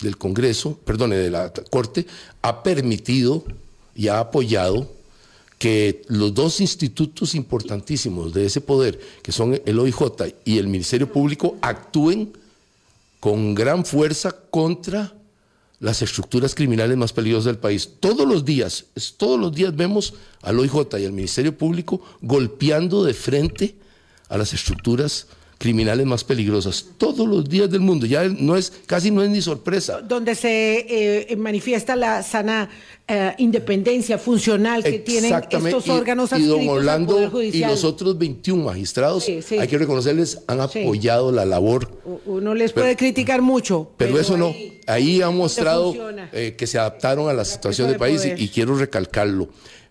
[0.00, 2.06] del Congreso, perdone, de la Corte,
[2.42, 3.44] ha permitido
[3.94, 4.90] y ha apoyado
[5.58, 11.12] que los dos institutos importantísimos de ese poder, que son el OIJ y el Ministerio
[11.12, 12.32] Público, actúen
[13.18, 15.12] con gran fuerza contra
[15.80, 17.90] las estructuras criminales más peligrosas del país.
[18.00, 18.86] Todos los días,
[19.16, 23.74] todos los días vemos al OIJ y al Ministerio Público golpeando de frente
[24.28, 25.39] a las estructuras criminales
[26.06, 26.86] más peligrosas.
[26.96, 28.06] Todos los días del mundo.
[28.06, 30.00] Ya no es, casi no es ni sorpresa.
[30.00, 30.86] donde se
[31.32, 32.70] eh, manifiesta la sana
[33.06, 37.60] eh, independencia funcional que tienen estos órganos y, y don adscritos al Orlando Poder y
[37.60, 39.58] los otros 21 magistrados, Sí, sí.
[39.58, 40.82] hay que reconocerles, han Sí.
[40.82, 41.90] apoyado la labor
[42.24, 43.90] Uno les puede criticar mucho.
[43.98, 44.54] Pero, eso no,
[44.86, 45.94] ahí- han mostrado
[46.32, 49.48] eh, que se adaptaron a la situación de del país y quiero recalcarlo.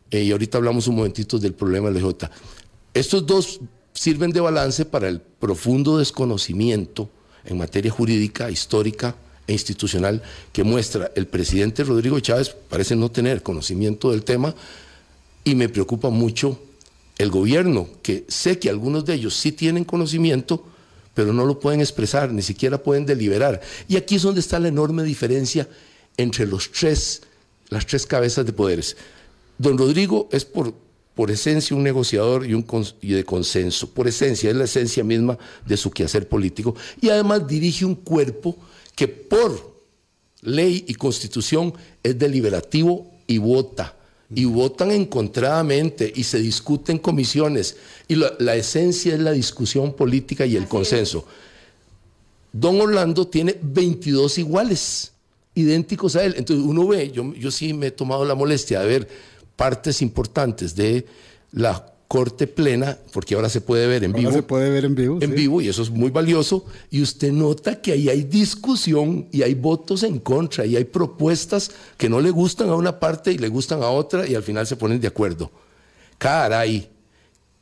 [0.10, 2.30] Eh, y ahorita hablamos un momentito del problema del EJ.
[2.94, 3.60] Estos dos
[4.00, 7.10] sirven de balance para el profundo desconocimiento
[7.44, 9.14] en materia jurídica, histórica
[9.46, 14.56] e institucional que muestra el presidente Rodrigo Chávez, parece no tener conocimiento del tema
[15.44, 16.58] y me preocupa mucho
[17.18, 20.64] el gobierno, que sé que algunos de ellos sí tienen conocimiento,
[21.14, 23.60] pero no lo pueden expresar, ni siquiera pueden deliberar.
[23.90, 25.68] Y aquí es donde está la enorme diferencia
[26.16, 27.24] entre los tres,
[27.68, 28.96] las tres cabezas de poderes.
[29.58, 30.74] Don Rodrigo es por,
[31.20, 32.66] por esencia un negociador y, un
[33.02, 36.78] y de consenso, por esencia, es la esencia misma de su quehacer político.
[37.02, 38.56] Y además dirige un cuerpo
[38.96, 39.82] que por
[40.44, 43.98] ley y constitución es deliberativo y vota.
[44.34, 47.76] Y votan encontradamente y se discuten comisiones.
[48.08, 51.26] Y la, la esencia es la discusión política y el consenso.
[52.54, 55.12] Don Orlando tiene 22 iguales,
[55.54, 56.36] idénticos a él.
[56.38, 60.74] Entonces uno ve, yo, yo sí me he tomado la molestia de ver partes importantes
[60.76, 61.06] de
[61.52, 64.96] la corte plena, porque ahora se puede ver en Ahora vivo se puede ver en
[64.96, 65.20] vivo.
[65.22, 65.36] en sí.
[65.36, 66.66] vivo y eso es muy valioso.
[66.90, 71.70] Y usted nota que ahí hay discusión y hay votos en contra y hay propuestas
[71.98, 74.66] que no le gustan a una parte y le gustan a otra y al final
[74.66, 75.52] se ponen de acuerdo.
[76.18, 76.90] Caray,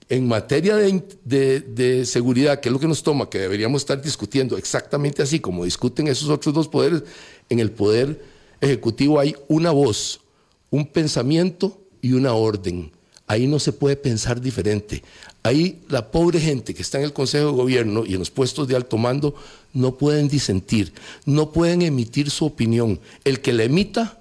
[0.09, 4.01] en materia de, de- de seguridad, que es lo que nos toma, que deberíamos estar
[4.01, 7.03] discutiendo exactamente así como discuten esos otros dos poderes,
[7.49, 8.23] en el poder
[8.61, 10.21] ejecutivo hay una voz,
[10.69, 12.91] un pensamiento y una orden.
[13.27, 15.03] Ahí no se puede pensar diferente.
[15.43, 18.67] Ahí la pobre gente que está en el Consejo de Gobierno y en los puestos
[18.67, 19.35] de alto mando
[19.73, 20.93] no pueden disentir,
[21.25, 22.99] no pueden emitir su opinión.
[23.25, 24.17] El que la emita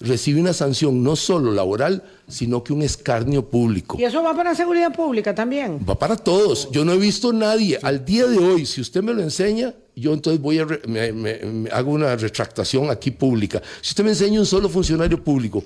[0.00, 3.96] recibe una sanción no solo laboral, sino que un escarnio público.
[4.00, 5.78] Y eso va para seguridad pública también.
[5.88, 6.68] Va para todos.
[6.72, 8.66] Yo no he visto nadie al día de hoy.
[8.66, 12.16] Si usted me lo enseña, yo entonces voy a re- me- me- me hago una
[12.16, 13.62] retractación aquí pública.
[13.82, 15.62] Si usted me enseña un solo funcionario público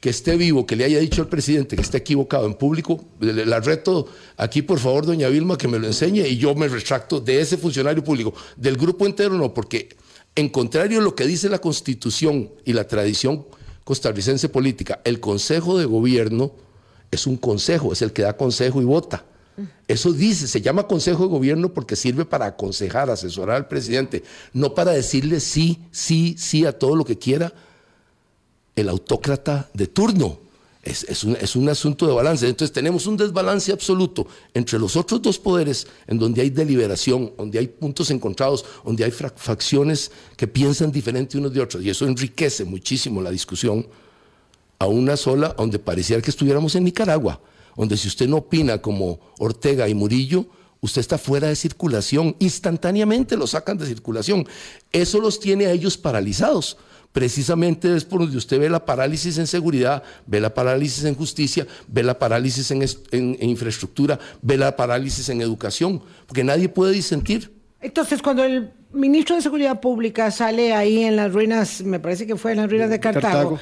[0.00, 3.58] que esté vivo, que le haya dicho al presidente que esté equivocado en público, la
[3.60, 4.06] reto
[4.36, 7.56] aquí, por favor, doña Vilma, que me lo enseñe y yo me retracto de ese
[7.56, 8.32] funcionario público.
[8.56, 9.88] Del grupo entero no, porque
[10.36, 13.46] en contrario a lo que dice la Constitución y la tradición
[13.82, 16.52] costarricense política, el Consejo de Gobierno
[17.10, 19.24] es un consejo, es el que da consejo y vota.
[19.88, 24.74] Eso dice, se llama Consejo de Gobierno porque sirve para aconsejar, asesorar al presidente, no
[24.74, 27.52] para decirle sí, sí, sí a todo lo que quiera
[28.80, 30.38] el autócrata de turno.
[30.82, 32.48] Es, es un, es un asunto de balance.
[32.48, 37.58] Entonces tenemos un desbalance absoluto entre los otros dos poderes, en donde hay deliberación, donde
[37.58, 41.82] hay puntos encontrados, donde hay facciones que piensan diferente unos de otros.
[41.82, 43.86] Y eso enriquece muchísimo la discusión
[44.78, 47.40] a una sola, donde pareciera que estuviéramos en Nicaragua,
[47.76, 50.46] donde si usted no opina como Ortega y Murillo,
[50.80, 54.46] usted está fuera de circulación, instantáneamente lo sacan de circulación.
[54.92, 56.76] Eso los tiene a ellos paralizados.
[57.12, 61.66] Precisamente es por donde usted ve la parálisis en seguridad, ve la parálisis en justicia,
[61.88, 66.68] ve la parálisis en, es- en- en infraestructura, ve la parálisis en educación, porque nadie
[66.68, 67.50] puede disentir.
[67.80, 72.36] Entonces, cuando el ministro de Seguridad Pública sale ahí en las ruinas, me parece que
[72.36, 73.58] fue en las ruinas de Cartago, Cartago,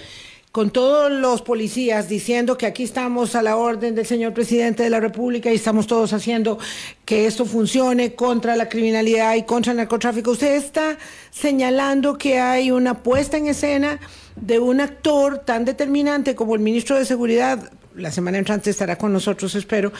[0.56, 4.88] con todos los policías diciendo que aquí estamos a la orden del señor presidente de
[4.88, 6.58] la República y estamos todos haciendo
[7.04, 10.96] que esto funcione contra la criminalidad y contra el narcotráfico, usted está
[11.30, 14.00] señalando que hay una puesta en escena
[14.34, 19.12] de un actor tan determinante como el ministro de Seguridad, la semana entrante estará con
[19.12, 19.92] nosotros, espero,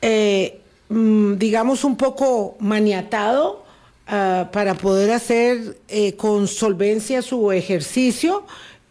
[0.00, 3.64] eh, mm, digamos, un poco maniatado
[4.08, 8.44] uh, para poder hacer eh, con solvencia su ejercicio,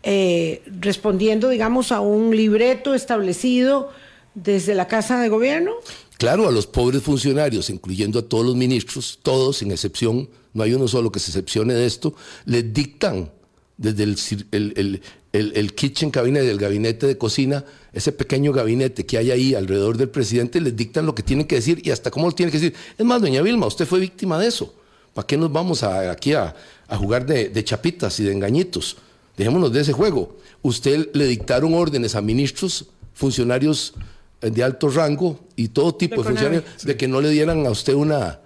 [0.03, 3.89] eh, respondiendo, digamos, a un libreto establecido
[4.33, 5.73] desde la Casa de Gobierno?
[6.17, 10.73] Claro, a los pobres funcionarios, incluyendo a todos los ministros, todos sin excepción, no hay
[10.73, 12.13] uno solo que se excepcione de esto,
[12.45, 13.31] les dictan
[13.77, 14.17] desde el,
[14.51, 15.01] el,
[15.33, 19.97] el, el, kitchen cabinet del gabinete de cocina, ese pequeño gabinete que hay ahí alrededor
[19.97, 22.59] del presidente, les dictan lo que tienen que decir y hasta cómo lo tienen que
[22.59, 22.75] decir.
[22.97, 24.75] Es más, doña Vilma, usted fue víctima de eso.
[25.13, 26.55] ¿Para qué nos vamos a, aquí a,
[26.87, 28.97] a jugar de, de, chapitas y de engañitos?
[29.41, 30.37] Dejémonos de ese juego.
[30.61, 33.95] Usted le dictaron órdenes a ministros, funcionarios
[34.39, 36.85] de alto rango y todo tipo de, de funcionarios sí.
[36.85, 38.39] de que no le dieran a usted una,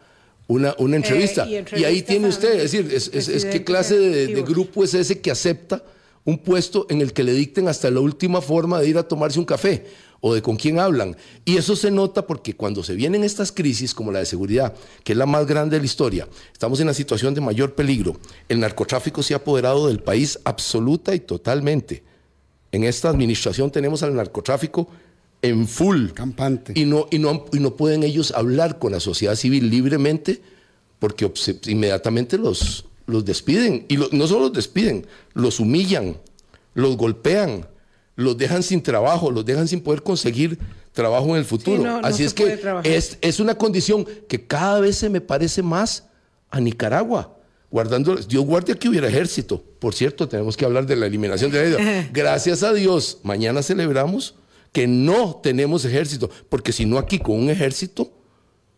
[0.48, 1.46] una, una entrevista.
[1.50, 4.42] Eh, y, y, ahí tiene usted, es decir, es, es, es qué clase de, de,
[4.44, 5.84] grupo es ese que acepta
[6.24, 9.38] un puesto en el que le dicten hasta la última forma de ir a tomarse
[9.38, 9.86] un café
[10.28, 11.16] o de con quién hablan.
[11.46, 15.12] Y eso se nota porque cuando se vienen estas crisis como la de seguridad, que
[15.12, 18.20] es la más grande de la historia, estamos en una situación de mayor peligro.
[18.50, 22.02] El narcotráfico se ha apoderado del país absoluta y totalmente.
[22.72, 24.90] En esta administración tenemos al narcotráfico
[25.44, 26.10] en full.
[26.16, 26.74] Campante.
[26.76, 30.42] Y no, y no, y no pueden ellos hablar con la sociedad civil libremente
[30.98, 31.32] porque
[31.68, 33.86] inmediatamente los, los despiden.
[33.90, 36.18] Y lo, no solo los despiden, los humillan,
[36.74, 37.68] los golpean,
[38.16, 40.58] los dejan sin trabajo, los dejan sin poder conseguir
[40.94, 41.78] trabajo en el futuro.
[41.78, 45.22] Sí, no, no Así es que es, es, una condición que cada vez se me
[45.22, 46.08] parece más
[46.50, 47.38] a Nicaragua.
[47.70, 49.62] Guardando, Dios guarde que hubiera ejército.
[49.80, 52.10] Por cierto, tenemos que hablar de la eliminación de la isla.
[52.14, 54.36] Gracias a Dios, mañana celebramos
[54.72, 58.12] que no tenemos ejército, porque si no aquí con un ejército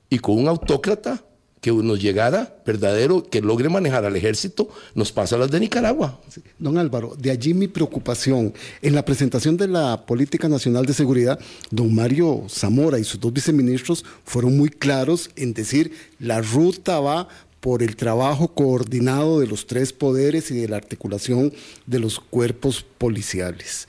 [0.09, 1.23] y con un autócrata,
[1.61, 6.19] que nos llegara verdadero, que logre manejar al ejército, nos pasa las de Nicaragua.
[6.59, 8.53] Don Álvaro, de allí mi preocupación.
[8.81, 11.39] En la presentación de la Política Nacional de Seguridad,
[11.71, 17.27] don Mario Zamora y sus dos viceministros fueron muy claros en decir la ruta va
[17.59, 21.51] por el trabajo coordinado de los tres poderes y de la articulación
[21.85, 23.87] de los cuerpos policiales.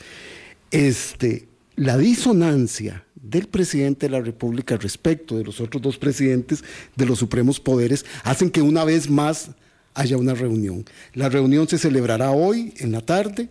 [0.71, 6.63] Este, la disonancia del presidente de la República respecto de los otros dos presidentes
[6.97, 9.51] de los supremos poderes hacen que una vez más
[9.95, 10.85] haya una reunión.
[11.15, 13.49] La reunión se celebrará hoy en la tarde.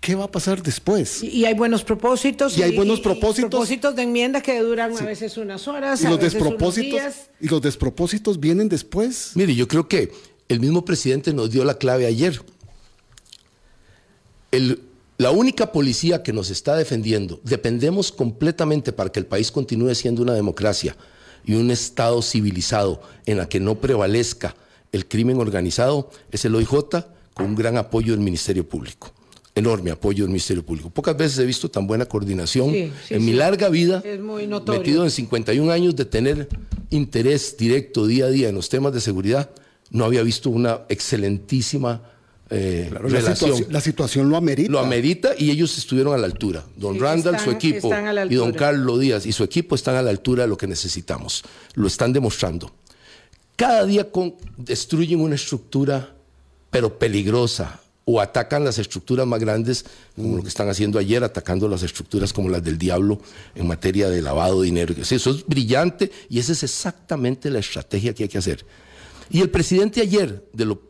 [0.00, 1.22] ¿Qué va a pasar después?
[1.22, 2.58] Y, y hay buenos propósitos.
[2.58, 3.38] Y hay buenos propósitos.
[3.38, 5.02] Y propósitos de enmienda que duran sí.
[5.02, 6.00] a veces unas horas.
[6.00, 7.30] Y los, veces despropósitos, unos días.
[7.40, 9.32] y los despropósitos vienen después.
[9.34, 10.10] Mire, yo creo que
[10.48, 12.40] el mismo presidente nos dio la clave ayer.
[14.50, 14.80] El
[15.22, 20.20] la única policía que nos está defendiendo, dependemos completamente para que el país continúe siendo
[20.20, 20.96] una democracia
[21.44, 24.56] y un Estado civilizado en la que no prevalezca
[24.90, 26.74] el crimen organizado, es el OIJ
[27.34, 29.12] con un gran apoyo del Ministerio Público.
[29.54, 30.90] Enorme apoyo del Ministerio Público.
[30.90, 33.26] Pocas veces he visto tan buena coordinación Sí, sí, en sí.
[33.26, 34.02] mi larga vida,
[34.66, 36.48] metido en 51 años de tener
[36.90, 39.50] interés directo día a día en los temas de seguridad,
[39.90, 42.11] no había visto una excelentísima
[42.50, 44.70] eh, Claro, la, situación, la situación lo amerita.
[44.70, 46.64] Lo amerita y ellos estuvieron a la altura.
[46.76, 47.90] Don Sí, Randall, están- su equipo,
[48.28, 48.52] y don.
[48.52, 51.42] Carlos Díaz y su equipo están a la altura de lo que necesitamos.
[51.74, 52.70] Lo están demostrando.
[53.56, 56.14] Cada día con- destruyen una estructura,
[56.70, 59.84] pero peligrosa, o atacan las estructuras más grandes,
[60.16, 63.20] como lo que están haciendo ayer, atacando las estructuras como las del diablo
[63.54, 64.92] en materia de lavado de dinero.
[65.04, 68.66] Sí, Eso es brillante y esa es exactamente la estrategia que hay que hacer.
[69.30, 70.82] Y el presidente ayer, de lo,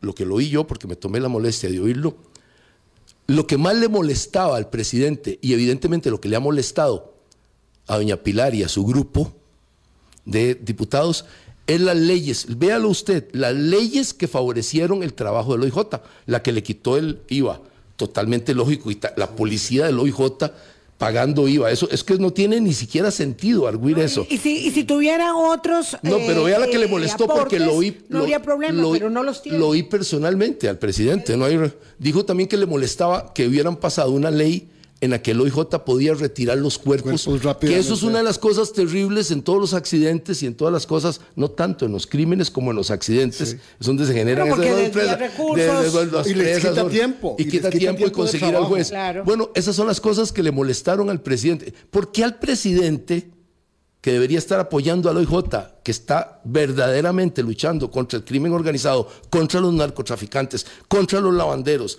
[0.00, 2.16] lo que lo oí yo, porque me tomé la molestia de oírlo,
[3.26, 7.14] lo que más le molestaba al presidente, y evidentemente lo que le ha molestado
[7.86, 9.32] a doña Pilar y a su grupo
[10.24, 11.24] de diputados,
[11.66, 16.52] es las leyes, véalo usted, las leyes que favorecieron el trabajo del OIJ, la que
[16.52, 17.60] le quitó el IVA,
[17.96, 20.50] totalmente lógico, y la policía del OIJ
[20.98, 24.26] pagando IVA, eso es que no tiene ni siquiera sentido arguir eso.
[24.28, 25.96] Y si, y si tuviera otros.
[26.02, 27.98] No, pero vea la que le eh, molestó porque aportes, lo oí.
[28.08, 29.58] No habría problema, lo pero no los tiene.
[29.58, 31.36] Lo oí personalmente al presidente.
[31.36, 34.68] No hay, dijo también que le molestaba que hubieran pasado una ley
[35.00, 37.24] en la que el OIJ podía retirar los cuerpos.
[37.24, 40.54] Cuerpos que eso es una de las cosas terribles en todos los accidentes y en
[40.56, 43.52] todas las cosas, no tanto en los crímenes como en los accidentes.
[43.80, 46.12] Es donde se generan porque esas desvía presas- recursos.
[46.12, 48.64] las Y les quita tiempo, Y, y quita quita tiempo y tiempo de conseguir al
[48.64, 48.88] juez.
[48.90, 49.22] Claro.
[49.24, 51.72] Bueno, esas son las cosas que le molestaron al presidente.
[51.90, 53.30] ¿Por qué al presidente?
[54.00, 59.60] que debería estar apoyando al OIJ, que está verdaderamente luchando contra el crimen organizado, contra
[59.60, 61.98] los narcotraficantes, contra los lavanderos,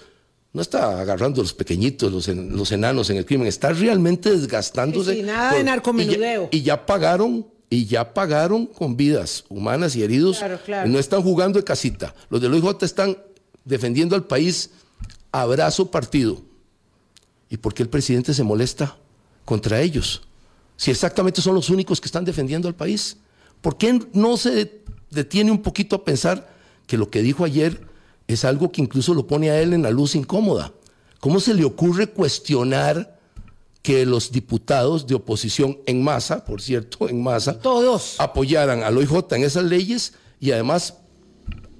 [0.53, 4.31] no está agarrando a los pequeñitos, los, en- los enanos en el crimen, está realmente
[4.31, 5.15] desgastándose.
[5.15, 6.49] Sí, nada de narcomenudeo.
[6.51, 10.39] Y ya, y ya pagaron, y ya pagaron con vidas humanas y heridos.
[10.39, 10.89] Claro, claro.
[10.89, 12.15] Y no están jugando de casita.
[12.29, 13.17] Los del OIJ están
[13.63, 14.71] defendiendo al país
[15.31, 16.41] a brazo partido.
[17.51, 18.97] ¿Y por qué el presidente se molesta
[19.45, 20.23] contra ellos?
[20.77, 23.17] Si exactamente son los únicos que están defendiendo al país.
[23.61, 24.81] ¿Por qué no se
[25.11, 26.49] detiene un poquito a pensar
[26.87, 27.81] que lo que dijo ayer
[28.29, 30.71] es algo que incluso lo pone a él en la luz incómoda?
[31.19, 33.17] ¿Cómo se le ocurre cuestionar
[33.81, 38.15] que los diputados de oposición en masa, por cierto, en masa, Todos.
[38.19, 40.95] apoyaran al OIJ en esas leyes y además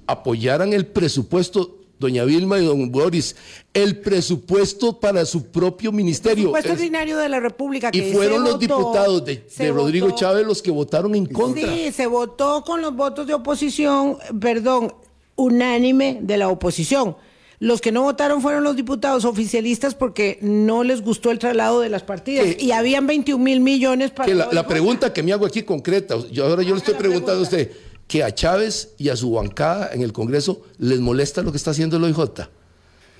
[0.06, 3.36] apoyaran el presupuesto, doña Vilma y don Boris,
[3.74, 6.50] el presupuesto para su propio ministerio.
[6.52, 7.90] Presupuesto Es- ordinario de la República.
[7.92, 10.18] y fueron los votó, diputados de, de Rodrigo votó.
[10.18, 11.70] Chávez los que votaron en contra.
[11.72, 14.92] Sí, se votó con los votos de oposición, perdón,
[15.40, 17.16] unánime de la oposición.
[17.58, 21.90] Los que no votaron fueron los diputados oficialistas porque no les gustó el traslado de
[21.90, 22.46] las partidas.
[22.58, 24.26] Y habían 21 mil millones para...
[24.26, 27.40] Que la, la pregunta que me hago aquí concreta, yo ahora yo le estoy preguntando
[27.40, 27.70] a usted,
[28.06, 31.72] que a Chávez y a su bancada en el Congreso les molesta lo que está
[31.72, 32.48] haciendo el OIJ.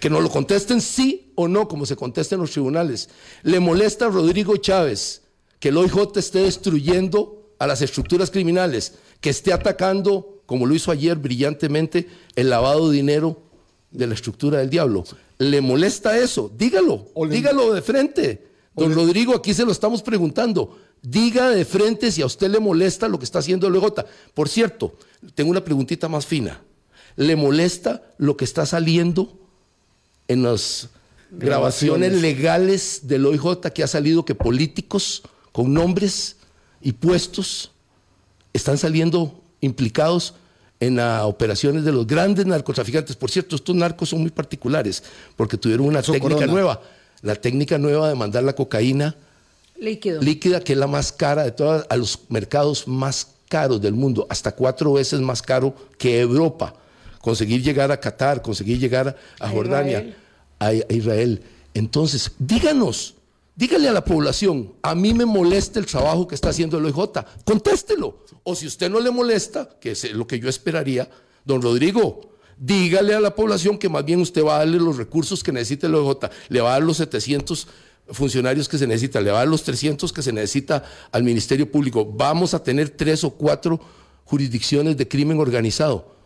[0.00, 3.10] Que nos lo contesten sí o no, como se contesta en los tribunales.
[3.42, 5.22] ¿Le molesta a Rodrigo Chávez
[5.58, 10.90] que el OIJ esté destruyendo a las estructuras criminales, que esté atacando, como lo hizo
[10.90, 13.40] ayer brillantemente, el lavado de dinero
[13.92, 15.04] de la estructura del diablo?
[15.38, 16.50] ¿Le molesta eso?
[16.58, 18.48] Dígalo, dígalo de frente.
[18.74, 20.76] Don Rodrigo, aquí se lo estamos preguntando.
[21.02, 24.04] Diga de frente si a usted le molesta lo que está haciendo el OIJ.
[24.34, 24.96] Por cierto,
[25.36, 26.60] tengo una preguntita más fina.
[27.14, 29.38] ¿Le molesta lo que está saliendo
[30.26, 30.88] en las
[31.30, 32.22] grabaciones, Grabaciones.
[32.22, 35.22] legales del OIJ que ha salido que políticos
[35.52, 36.38] con nombres
[36.82, 37.70] y puestos
[38.52, 40.34] están saliendo implicados
[40.80, 43.14] en las operaciones de los grandes narcotraficantes.
[43.16, 45.02] Por cierto, estos narcos son muy particulares
[45.36, 46.46] porque tuvieron una técnica corona.
[46.52, 46.80] nueva.
[47.22, 49.14] La técnica nueva de mandar la cocaína
[49.78, 50.20] Líquido.
[50.22, 54.26] líquida, que es la más cara de todas, a los mercados más caros del mundo,
[54.30, 56.74] hasta cuatro veces más caro que Europa.
[57.20, 60.14] Conseguir llegar a Qatar, conseguir llegar a, A Jordania, Israel.
[60.58, 61.42] a, a Israel.
[61.74, 63.14] Entonces, díganos,
[63.60, 67.10] dígale a la población, a mí me molesta el trabajo que está haciendo el OIJ,
[67.44, 68.24] contéstelo.
[68.42, 71.10] O si usted no le molesta, que es lo que yo esperaría,
[71.44, 75.44] don Rodrigo, dígale a la población que más bien usted va a darle los recursos
[75.44, 77.68] que necesita el OIJ, le va a dar los 700
[78.12, 80.82] funcionarios que se necesita, le va a dar los 300 que se necesita
[81.12, 82.06] al Ministerio Público.
[82.06, 83.78] Vamos a tener tres o cuatro
[84.24, 86.19] jurisdicciones de crimen organizado.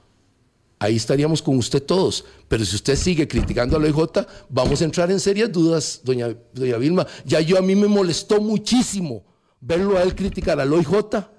[0.78, 2.24] Ahí estaríamos con usted todos.
[2.48, 6.34] Pero si usted sigue criticando a la OIJ, vamos a entrar en serias dudas, doña,
[6.52, 7.06] doña Vilma.
[7.24, 9.24] Ya yo a mí me molestó muchísimo
[9.60, 11.33] verlo a él criticar al OIJ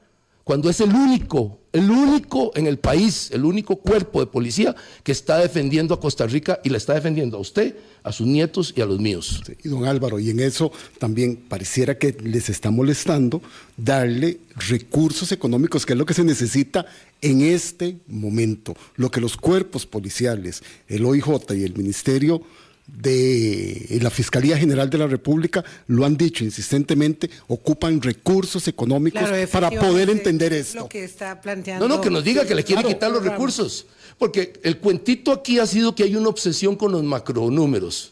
[0.46, 5.12] cuando es el único, el único en el país, el único cuerpo de policía que
[5.12, 8.82] está defendiendo a Costa Rica y la está defendiendo a usted, a sus nietos y
[8.82, 9.41] a los míos.
[9.43, 13.41] Sí, Y don Álvaro, y en eso también pareciera que les está molestando
[13.76, 14.39] darle
[14.70, 16.86] recursos económicos, que es lo que se necesita
[17.24, 18.78] en este momento.
[18.98, 22.43] Lo que los cuerpos policiales, el OIJ y el Ministerio
[22.88, 29.50] de la Fiscalía General de la República lo han dicho insistentemente, ocupan recursos económicos Claro,
[29.50, 30.82] para poder entender es esto.
[30.82, 31.88] Lo que está planteando.
[31.88, 33.88] No, no, que nos diga que le quiere Claro, quitar los recursos.
[34.18, 38.12] Porque el cuentito aquí ha sido que hay una obsesión con los macronúmeros.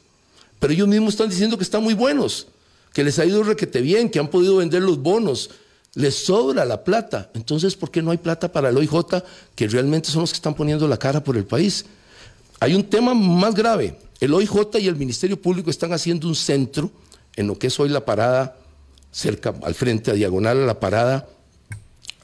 [0.59, 2.47] Pero ellos mismos están diciendo que están muy buenos,
[2.93, 5.49] que les ha ido requete bien, que han podido vender los bonos.
[5.93, 7.29] Les sobra la plata.
[7.35, 9.23] Entonces, ¿por qué no hay plata para el OIJ,
[9.55, 11.85] que realmente son los que están poniendo la cara por el país?
[12.59, 13.97] Hay un tema más grave.
[14.23, 16.89] El OIJ y el Ministerio Público están haciendo un centro
[17.35, 18.55] en lo que es hoy la parada,
[19.11, 21.27] cerca, al frente, a diagonal a la parada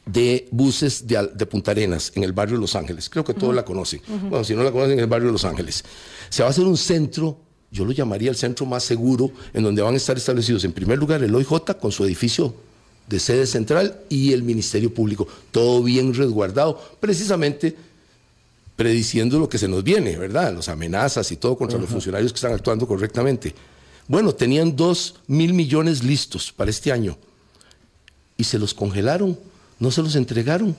[0.06, 3.10] de buses de, Punta Arenas, en el barrio de Los Ángeles.
[3.10, 4.00] Creo que todos la conocen.
[4.30, 5.84] Bueno, si no la conocen, en el barrio de Los Ángeles.
[6.30, 7.38] Se va a hacer un centro,
[7.70, 10.98] yo lo llamaría el centro más seguro, en donde van a estar establecidos, en primer
[10.98, 12.56] lugar, el OIJ con su edificio
[13.10, 15.28] de sede central y el Ministerio Público.
[15.52, 17.76] Todo bien resguardado, precisamente
[18.80, 20.54] prediciendo lo que se nos viene, ¿verdad?
[20.56, 23.54] Las amenazas y todo contra los funcionarios que están actuando correctamente.
[24.08, 27.18] Bueno, tenían dos mil millones listos para este año
[28.38, 29.38] y se los congelaron,
[29.80, 30.78] no se los entregaron.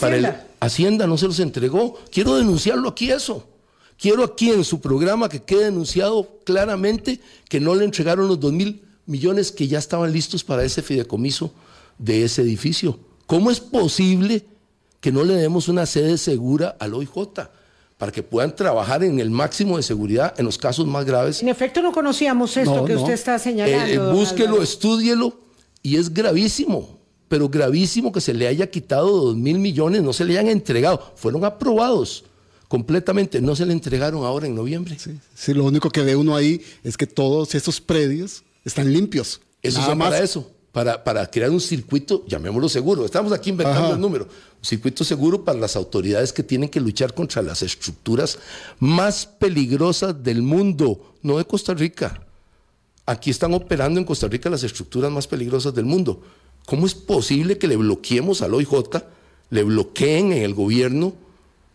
[0.00, 0.46] Para el- Hacienda.
[0.58, 1.96] Hacienda no se los entregó.
[2.10, 3.46] Quiero denunciarlo aquí eso.
[3.96, 8.52] Quiero aquí en su programa que quede denunciado claramente que no le entregaron los dos
[8.52, 11.52] mil millones que ya estaban listos para ese fideicomiso
[11.96, 12.98] de ese edificio.
[13.26, 14.44] ¿Cómo es posible
[15.06, 17.12] que no le demos una sede segura al OIJ
[17.96, 21.40] para que puedan trabajar en el máximo de seguridad en los casos más graves?
[21.42, 23.02] En efecto, no conocíamos esto No, que no.
[23.02, 23.86] usted está señalando.
[23.86, 25.32] Eh, eh, don búsquelo, estúdielo
[25.80, 26.98] y es gravísimo.
[27.28, 31.12] pero gravísimo que se le haya quitado dos mil millones, no se le hayan entregado,
[31.14, 32.24] fueron aprobados
[32.66, 34.96] completamente, no se le entregaron ahora en noviembre.
[35.36, 39.40] Sí, lo único que ve uno ahí es que todos esos predios están limpios.
[39.62, 43.06] Eso es para eso, para, para, crear un circuito, llamémoslo seguro.
[43.06, 44.24] Estamos aquí inventando el número.
[44.24, 48.38] Un circuito seguro para las autoridades que tienen que luchar contra las estructuras
[48.78, 52.20] más peligrosas del mundo, no de Costa Rica.
[53.06, 56.20] Aquí están operando en Costa Rica las estructuras más peligrosas del mundo.
[56.66, 58.68] ¿Cómo es posible que le bloqueemos al OIJ,
[59.48, 61.14] le bloqueen en el gobierno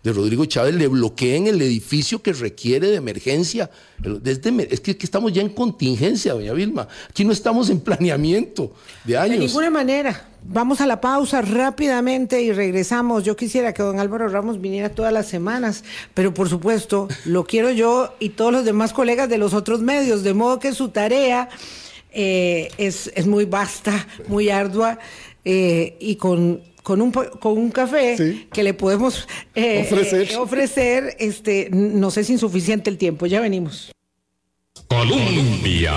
[0.03, 3.69] de Rodrigo Chávez, le bloqueen el edificio que requiere de emergencia?
[3.99, 6.87] Desde, es que, estamos ya en contingencia, doña Vilma.
[7.09, 8.73] Aquí no estamos en planeamiento
[9.03, 9.39] de años.
[9.39, 10.27] De ninguna manera.
[10.43, 13.23] Vamos a la pausa rápidamente y regresamos.
[13.23, 15.83] Yo quisiera que don Álvaro Ramos viniera todas las semanas,
[16.15, 20.23] pero por supuesto lo quiero yo y todos los demás colegas de los otros medios,
[20.23, 21.47] de modo que su tarea
[22.11, 24.97] eh, es, es, muy vasta, muy ardua
[25.45, 31.69] eh, y con, con, un, con un café que le podemos eh, ofrecer, ofrecer este,
[31.71, 33.25] no sé si insuficiente el tiempo.
[33.25, 33.91] Ya venimos.
[34.87, 35.93] Colombia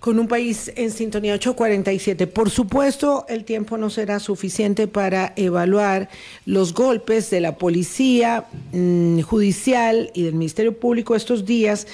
[0.00, 2.26] con un país en sintonía 847.
[2.28, 6.08] Por supuesto, el tiempo no será suficiente para evaluar
[6.46, 11.86] los golpes de la policía mm, judicial y del Ministerio Público estos días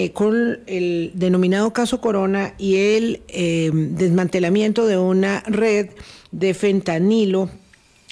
[0.00, 5.88] eh, con el denominado caso Corona y el eh, desmantelamiento de una red
[6.30, 7.50] de fentanilo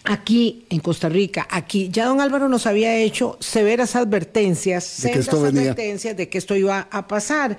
[0.03, 5.21] aquí en Costa Rica, aquí ya don Álvaro nos había hecho severas advertencias, de que
[5.21, 7.57] esto advertencias de que esto iba a pasar.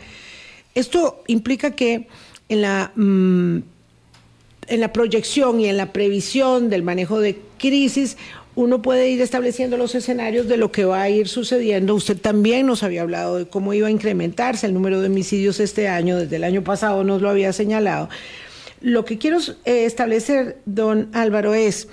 [0.76, 2.10] Esto implica que
[2.50, 3.58] en la, mm,
[4.68, 8.18] en la proyección y en la previsión del manejo de crisis,
[8.58, 11.94] uno puede ir estableciendo los escenarios de lo que va a ir sucediendo.
[11.94, 15.88] Usted también nos había hablado de cómo iba a incrementarse el número de homicidios este
[15.88, 18.10] año, desde el año pasado nos lo había señalado.
[18.82, 21.88] Lo que quiero eh, establecer, don Álvaro, es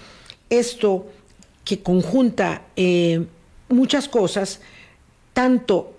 [0.49, 1.07] esto
[1.67, 3.27] que conjunta eh,
[3.69, 4.61] muchas cosas,
[5.35, 5.93] tanto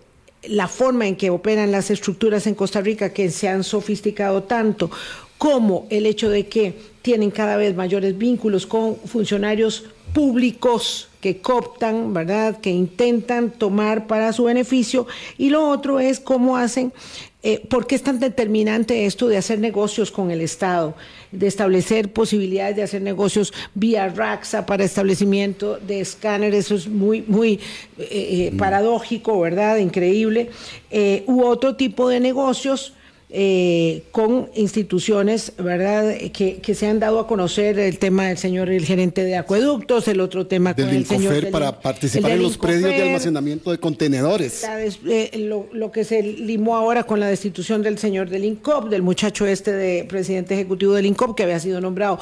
[0.47, 4.89] la forma en que operan las estructuras en Costa Rica que se han sofisticado tanto,
[5.38, 9.84] como el hecho de que tienen cada vez mayores vínculos con funcionarios
[10.16, 12.61] públicos que cooptan, ¿verdad?
[12.61, 15.07] Que intentan tomar para su beneficio.
[15.38, 16.93] Y lo otro es cómo hacen,
[17.43, 20.95] eh, por qué es tan determinante esto de hacer negocios con el Estado,
[21.34, 27.22] de establecer posibilidades de hacer negocios vía RAXA para establecimiento de escáneres, eso es muy,
[27.28, 27.59] muy
[27.97, 28.57] eh, eh, mm.
[28.57, 29.78] paradójico, ¿verdad?
[29.78, 30.49] Increíble.
[31.28, 32.93] u otro tipo de negocios
[33.38, 38.70] eh, con instituciones, ¿verdad?, que, que, se han dado a conocer el tema del señor,
[38.70, 41.50] el gerente de acueductos, el otro tema con el señor.
[41.52, 44.66] para participar en los predios de almacenamiento de contenedores.
[45.06, 49.02] Eh, lo, lo, que se limó ahora con la destitución del señor del INCOP, del
[49.02, 52.20] muchacho este de presidente ejecutivo del INCOP, que había sido nombrado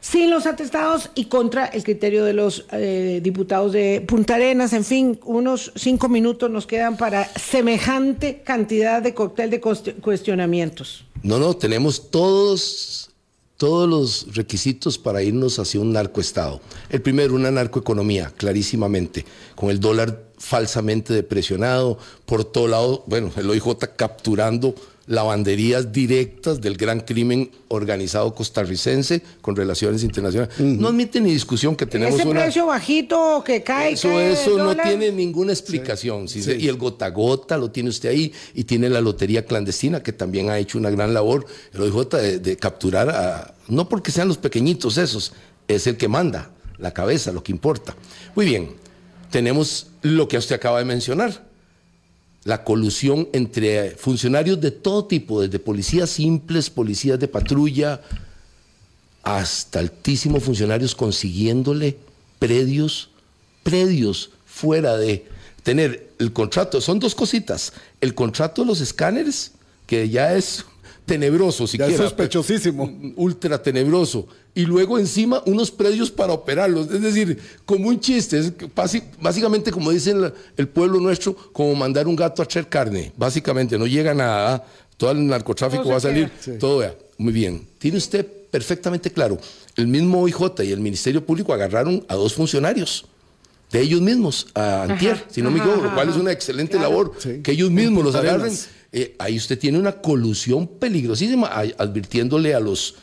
[0.00, 4.72] sin los atestados y contra el criterio de los eh, diputados de Punta Arenas.
[4.72, 11.04] En fin, unos cinco minutos nos quedan para semejante cantidad de cóctel de cuestionamientos.
[11.22, 13.10] No, no, tenemos todos,
[13.56, 16.60] todos los requisitos para irnos hacia un narcoestado.
[16.88, 19.24] El primero, una narcoeconomía, clarísimamente,
[19.54, 24.74] con el dólar falsamente depresionado, por todo lado, bueno, el OIJ capturando
[25.06, 30.58] lavanderías directas del gran crimen organizado costarricense con relaciones internacionales.
[30.58, 33.92] No admite ni discusión que tenemos Ese precio bajito que cae.
[33.92, 36.26] Eso, eso no tiene ninguna explicación.
[36.34, 40.50] Y el gota gota lo tiene usted ahí y tiene la lotería clandestina que también
[40.50, 44.38] ha hecho una gran labor, el OIJ, de, de capturar a, no porque sean los
[44.38, 45.32] pequeñitos esos,
[45.68, 47.96] es el que manda, la cabeza, lo que importa.
[48.34, 48.70] Muy bien,
[49.30, 51.46] tenemos lo que usted acaba de mencionar
[52.46, 58.00] la colusión entre funcionarios de todo tipo, desde policías simples, policías de patrulla,
[59.24, 61.98] hasta altísimos funcionarios consiguiéndole
[62.38, 63.10] predios,
[63.64, 65.26] predios fuera de
[65.64, 66.80] tener el contrato.
[66.80, 67.72] Son dos cositas.
[68.00, 69.50] El contrato de los escáneres,
[69.84, 70.64] que ya es
[71.04, 73.12] tenebroso, si Es sospechosísimo.
[73.16, 74.28] Ultra tenebroso.
[74.56, 76.90] Y luego encima unos predios para operarlos.
[76.90, 78.38] Es decir, como un chiste.
[78.38, 78.52] Es
[79.20, 80.14] básicamente, como dice
[80.56, 83.12] el, pueblo nuestro, como mandar un gato a echar carne.
[83.16, 84.64] Básicamente, no llega nada.
[84.96, 86.30] Todo el narcotráfico va a salir.
[86.58, 86.94] Todo vea.
[87.18, 87.66] Muy bien.
[87.78, 89.38] Tiene usted perfectamente claro.
[89.76, 93.04] El mismo OIJ y el Ministerio Público agarraron a dos funcionarios
[93.70, 97.12] de ellos mismos, a Antier, si no me equivoco, lo cual es una excelente labor,
[97.42, 98.54] que ellos mismos los agarren
[98.92, 102.94] eh, ahí usted tiene una colusión peligrosísima, advirtiéndole a los,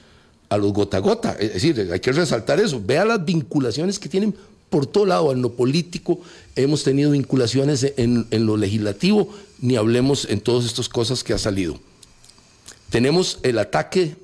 [0.53, 1.35] a los gota gota.
[1.39, 2.81] Es decir, hay que resaltar eso.
[2.83, 4.35] Vea las vinculaciones que tienen
[4.69, 6.19] por todo lado, en lo político,
[6.55, 9.29] hemos tenido vinculaciones en, en lo legislativo,
[9.59, 11.79] ni hablemos en todas estas cosas que ha salido.
[12.89, 14.15] Tenemos el ataque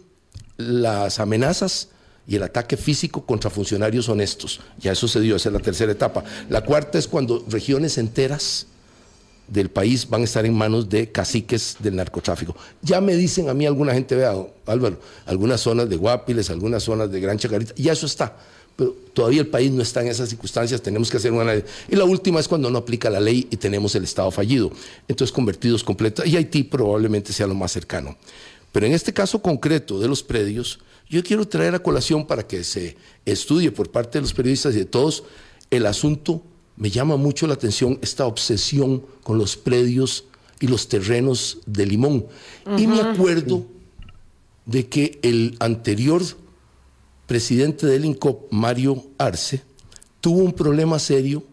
[0.57, 1.89] las amenazas
[2.27, 4.59] y el ataque físico contra funcionarios honestos.
[4.79, 6.23] Ya eso se dio, esa es la tercera etapa.
[6.49, 8.67] La cuarta es cuando regiones enteras
[9.49, 12.55] del país van a estar en manos de caciques del narcotráfico.
[12.81, 14.33] Ya me dicen a mí alguna gente, vea,
[14.65, 18.37] Álvaro, algunas zonas de Guapiles, algunas zonas de Gran Chacarita, ya eso está.
[18.75, 21.53] Pero todavía el país no está en esas circunstancias, tenemos que hacer una.
[21.55, 24.71] Y la última es cuando no aplica la ley y tenemos el Estado fallido.
[25.07, 28.15] Entonces, convertidos completos, y Haití probablemente sea lo más cercano.
[28.71, 30.79] Pero en este caso concreto de los predios,
[31.09, 32.95] yo quiero traer a colación para que se
[33.25, 35.23] estudie por parte de los periodistas y de todos
[35.71, 36.43] el asunto.
[36.79, 40.23] Me llama mucho la atención esta obsesión con los predios
[40.61, 42.25] y los terrenos de Limón.
[42.77, 43.65] Y me acuerdo
[44.65, 46.23] de que el anterior
[47.27, 49.61] presidente del INCOP, Mario Arce,
[50.21, 51.43] tuvo un problema serio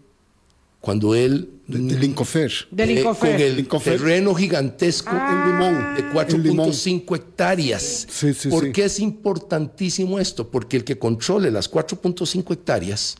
[0.81, 2.53] cuando él del Incofer.
[2.71, 5.95] Del eh, con el terreno gigantesco En Limón.
[5.97, 6.71] de En Limón.
[6.71, 8.07] 4.5 hectáreas.
[8.09, 8.73] Sí, sí, ¿Por sí.
[8.73, 10.49] qué es importantísimo esto?
[10.49, 13.17] Porque el que controle las 4.5 hectáreas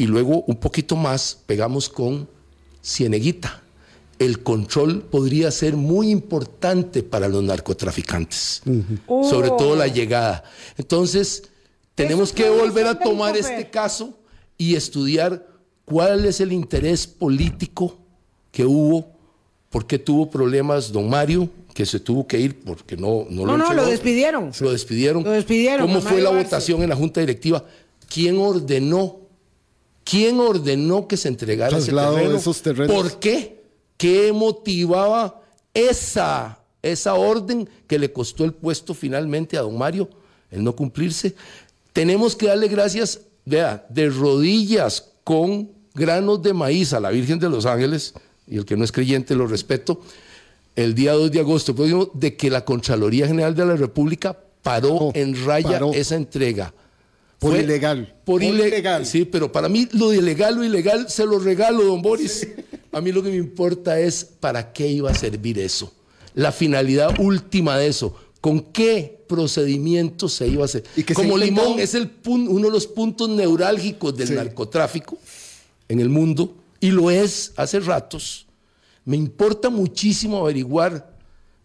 [0.00, 2.26] y luego un poquito más pegamos con
[2.82, 3.60] Cieneguita.
[4.18, 8.62] El control podría ser muy importante para los narcotraficantes,
[9.06, 10.42] sobre todo la llegada.
[10.78, 11.42] Entonces,
[11.94, 14.16] tenemos que volver a tomar este caso
[14.56, 15.46] y estudiar
[15.84, 17.98] cuál es el interés político
[18.52, 19.06] que hubo,
[19.68, 23.58] por qué tuvo problemas don Mario, que se tuvo que ir porque no, no, No,
[23.58, 23.82] no, entregó.
[23.82, 24.50] lo despidieron.
[24.60, 25.24] Lo despidieron.
[25.24, 27.66] Lo despidieron, ¿Cómo fue la votación en la Junta Directiva?
[28.08, 29.19] ¿Quién ordenó?
[30.10, 32.36] ¿Quién ordenó que se entregara Traslado terreno?
[32.36, 32.94] esos terrenos.
[32.94, 33.62] ¿Por qué?
[33.96, 35.40] ¿Qué motivaba
[35.74, 40.08] esa, esa orden que le costó el puesto finalmente a don Mario,
[40.50, 41.34] el no cumplirse?
[41.92, 47.48] Tenemos que darle gracias, vea, de rodillas con granos de maíz a la Virgen de
[47.48, 48.14] los Ángeles,
[48.46, 50.00] y el que no es creyente lo respeto,
[50.76, 54.94] el día 2 de agosto próximo, de que la Contraloría General de la República paró
[54.94, 55.92] Oh, en raya paró.
[55.92, 56.72] esa entrega.
[57.40, 58.06] Por Fue- ilegal.
[58.24, 59.04] Por, Por ile- ilegal.
[59.06, 62.46] Sí, pero para mí lo de ilegal, lo ilegal, se lo regalo, don Boris.
[62.92, 65.92] A mí lo que me importa es para qué iba a servir eso.
[66.34, 68.14] La finalidad última de eso.
[68.40, 70.84] ¿Con qué procedimiento se iba a hacer?
[70.96, 74.34] Y que se Como Limón es el uno de los puntos neurálgicos del Sí.
[74.34, 75.18] narcotráfico
[75.88, 78.46] en el mundo, y lo es hace ratos,
[79.04, 81.16] me importa muchísimo averiguar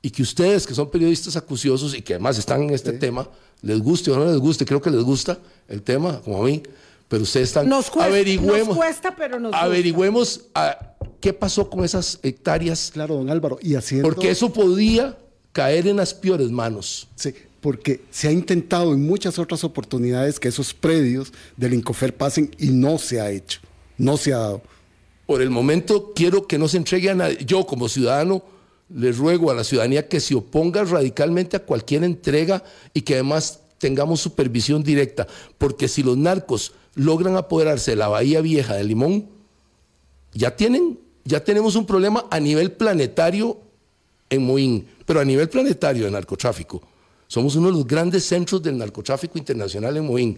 [0.01, 3.29] y que ustedes, que son periodistas acuciosos y que además están en este tema,
[3.61, 6.61] les guste o no les guste, creo que les gusta el tema, como a mí,
[7.07, 7.67] pero ustedes están.
[7.69, 13.15] Nos cuesta, averigüemos, nos cuesta, pero nos averigüemos ah, qué pasó con esas hectáreas, Claro,
[13.15, 13.57] don Álvaro.
[13.61, 14.07] Y haciendo.
[14.07, 15.17] porque eso podía
[15.51, 17.07] caer en las peores manos.
[17.15, 22.51] Sí, porque se ha intentado en muchas otras oportunidades que esos predios del Incofer pasen
[22.59, 23.59] y no se ha hecho.
[23.97, 24.61] No se ha dado.
[25.25, 27.37] Por el momento quiero que no se entregue a nadie.
[27.45, 28.43] Yo como ciudadano
[28.89, 32.63] le ruego a la ciudadanía que se oponga radicalmente a cualquier entrega
[32.93, 35.27] y que además tengamos supervisión directa,
[35.57, 39.27] porque si los narcos logran apoderarse de la Bahía Vieja de Limón,
[40.33, 43.57] ya tienen, ya tenemos un problema a nivel planetario
[44.29, 46.81] en Moín, pero a nivel planetario de narcotráfico.
[47.27, 50.37] Somos uno de los grandes centros del narcotráfico internacional en Moín,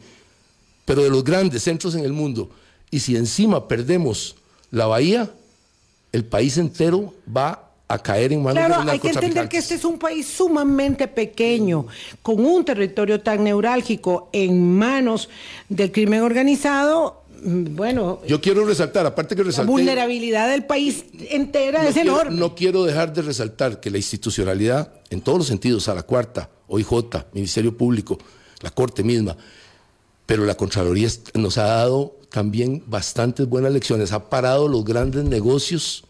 [0.85, 2.49] pero de los grandes centros en el mundo.
[2.89, 4.35] Y si encima perdemos
[4.71, 5.29] la bahía,
[6.11, 9.75] el país entero va a caer en manos de Claro, hay que entender que este
[9.75, 11.87] es un país sumamente pequeño,
[12.21, 15.29] con un territorio tan neurálgico en manos
[15.69, 17.23] del crimen organizado.
[17.41, 21.93] mm, Bueno, Yo quiero resaltar, aparte que la resalté, vulnerabilidad del país entera no es
[21.93, 22.37] quiero, enorme.
[22.39, 26.49] no quiero dejar de resaltar que la institucionalidad, en todos los sentidos, a la cuarta,
[26.67, 26.89] OIJ,
[27.33, 28.17] Ministerio Público,
[28.61, 29.37] la Corte misma,
[30.25, 36.03] pero la Contraloría nos ha dado también bastantes buenas lecciones, ha parado los grandes negocios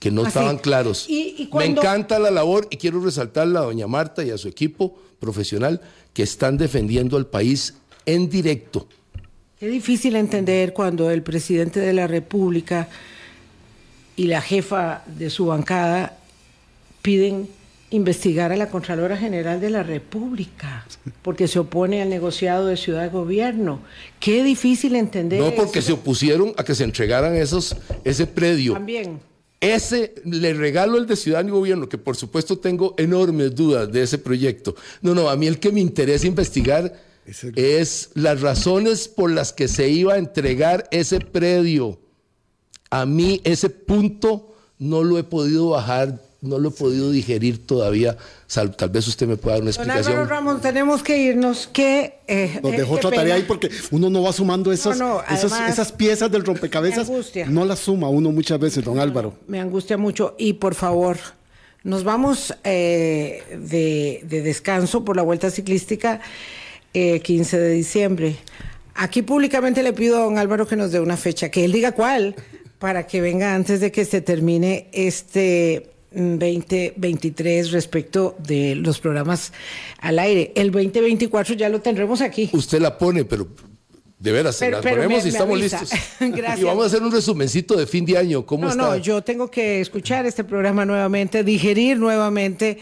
[0.00, 1.06] que no Ah, estaban claros.
[1.08, 4.48] Y- y Me encanta la labor y quiero resaltarle a doña Marta y a su
[4.48, 5.80] equipo profesional
[6.12, 7.74] que están defendiendo al país
[8.06, 8.88] en directo.
[9.60, 12.88] Qué difícil entender cuando el presidente de la República
[14.16, 16.16] y la jefa de su bancada
[17.02, 17.48] piden
[17.90, 20.86] investigar a la Contralora General de la República
[21.22, 23.80] porque se opone al negociado de ciudad de gobierno.
[24.18, 25.40] Qué difícil entender.
[25.40, 25.88] No porque eso.
[25.88, 28.72] se opusieron a que se entregaran esos, ese predio.
[28.74, 29.20] También.
[29.60, 34.02] Ese le regalo el de Ciudad y Gobierno, que por supuesto tengo enormes dudas de
[34.02, 34.74] ese proyecto.
[35.02, 39.52] No, no, a mí el que me interesa investigar Ese- es las razones por las
[39.52, 42.00] que se iba a entregar ese predio.
[42.90, 48.16] A mí ese punto no lo he podido bajar, no lo he podido digerir todavía.
[48.46, 50.28] Sal- tal vez usted me pueda dar una Don Álvaro explicación.
[50.28, 51.68] Ramos, tenemos que irnos.
[51.72, 55.14] Que, eh, Nos eh, dejó otra tarea ahí porque uno no va sumando esas, No,
[55.14, 57.08] no, esas, además, esas piezas del rompecabezas.
[57.08, 57.46] me angustia.
[57.46, 59.34] No las suma uno muchas veces, don Álvaro.
[59.46, 61.18] Me angustia mucho y por favor,
[61.82, 66.20] Nos vamos eh, de, de, descanso por la vuelta ciclística
[66.92, 68.36] eh, 15 de diciembre.
[68.94, 71.92] Aquí públicamente le pido a don Álvaro que nos dé una fecha, que él diga
[71.92, 72.34] cuál,
[72.78, 79.52] para que venga antes de que se termine este 2023 respecto de los programas
[79.98, 80.52] al aire.
[80.56, 82.50] El 2024 ya lo tendremos aquí.
[82.52, 83.46] Usted la pone, pero
[84.18, 85.90] de veras, pero, la ponemos me, y estamos listos.
[86.20, 86.58] Gracias.
[86.60, 88.44] Y vamos a hacer un resumencito de fin de año.
[88.44, 88.82] ¿Cómo no, está?
[88.82, 92.78] No, yo tengo que escuchar este programa nuevamente, digerir nuevamente,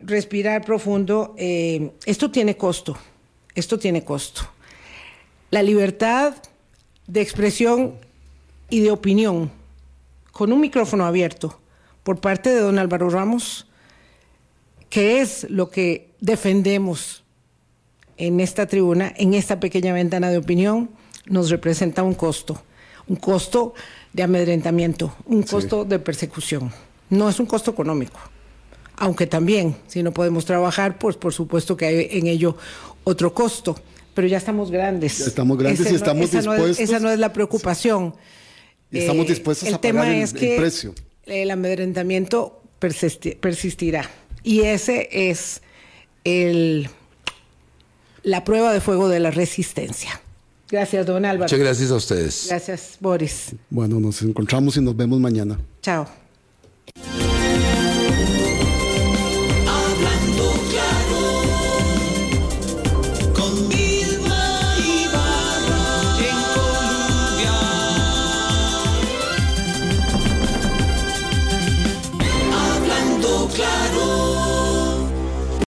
[0.00, 1.34] respirar profundo.
[1.36, 2.96] Eh, esto tiene costo.
[3.54, 4.42] Esto tiene costo.
[5.50, 6.34] La libertad
[7.08, 7.94] de expresión
[8.70, 9.50] y de opinión
[10.30, 11.58] con un micrófono abierto
[12.08, 13.66] por parte de don Álvaro Ramos,
[14.88, 17.22] que es lo que defendemos
[18.16, 20.88] en esta tribuna, en esta pequeña ventana de opinión,
[21.26, 22.62] nos representa un costo,
[23.08, 23.74] un costo
[24.14, 25.88] de amedrentamiento, un costo sí.
[25.90, 26.72] de persecución.
[27.10, 28.18] No es un costo económico,
[28.96, 32.56] aunque también, si no podemos trabajar, pues por supuesto que hay en ello
[33.04, 33.78] otro costo,
[34.14, 35.18] pero ya estamos grandes.
[35.18, 36.84] Ya estamos grandes Ese y no- estamos esa no es- dispuestos.
[36.88, 38.14] esa no es la preocupación.
[38.90, 40.94] Y estamos Eh, dispuestos a pagar el, es el precio.
[41.28, 44.08] El amedrentamiento persisti- persistirá.
[44.42, 45.62] Y ese es
[46.24, 46.88] el,
[48.22, 50.20] la prueba de fuego de la resistencia.
[50.70, 51.44] Gracias, don Álvaro.
[51.44, 52.46] Muchas gracias a ustedes.
[52.48, 53.54] Gracias, Boris.
[53.70, 55.58] Bueno, nos encontramos y nos vemos mañana.
[55.82, 56.06] Chao.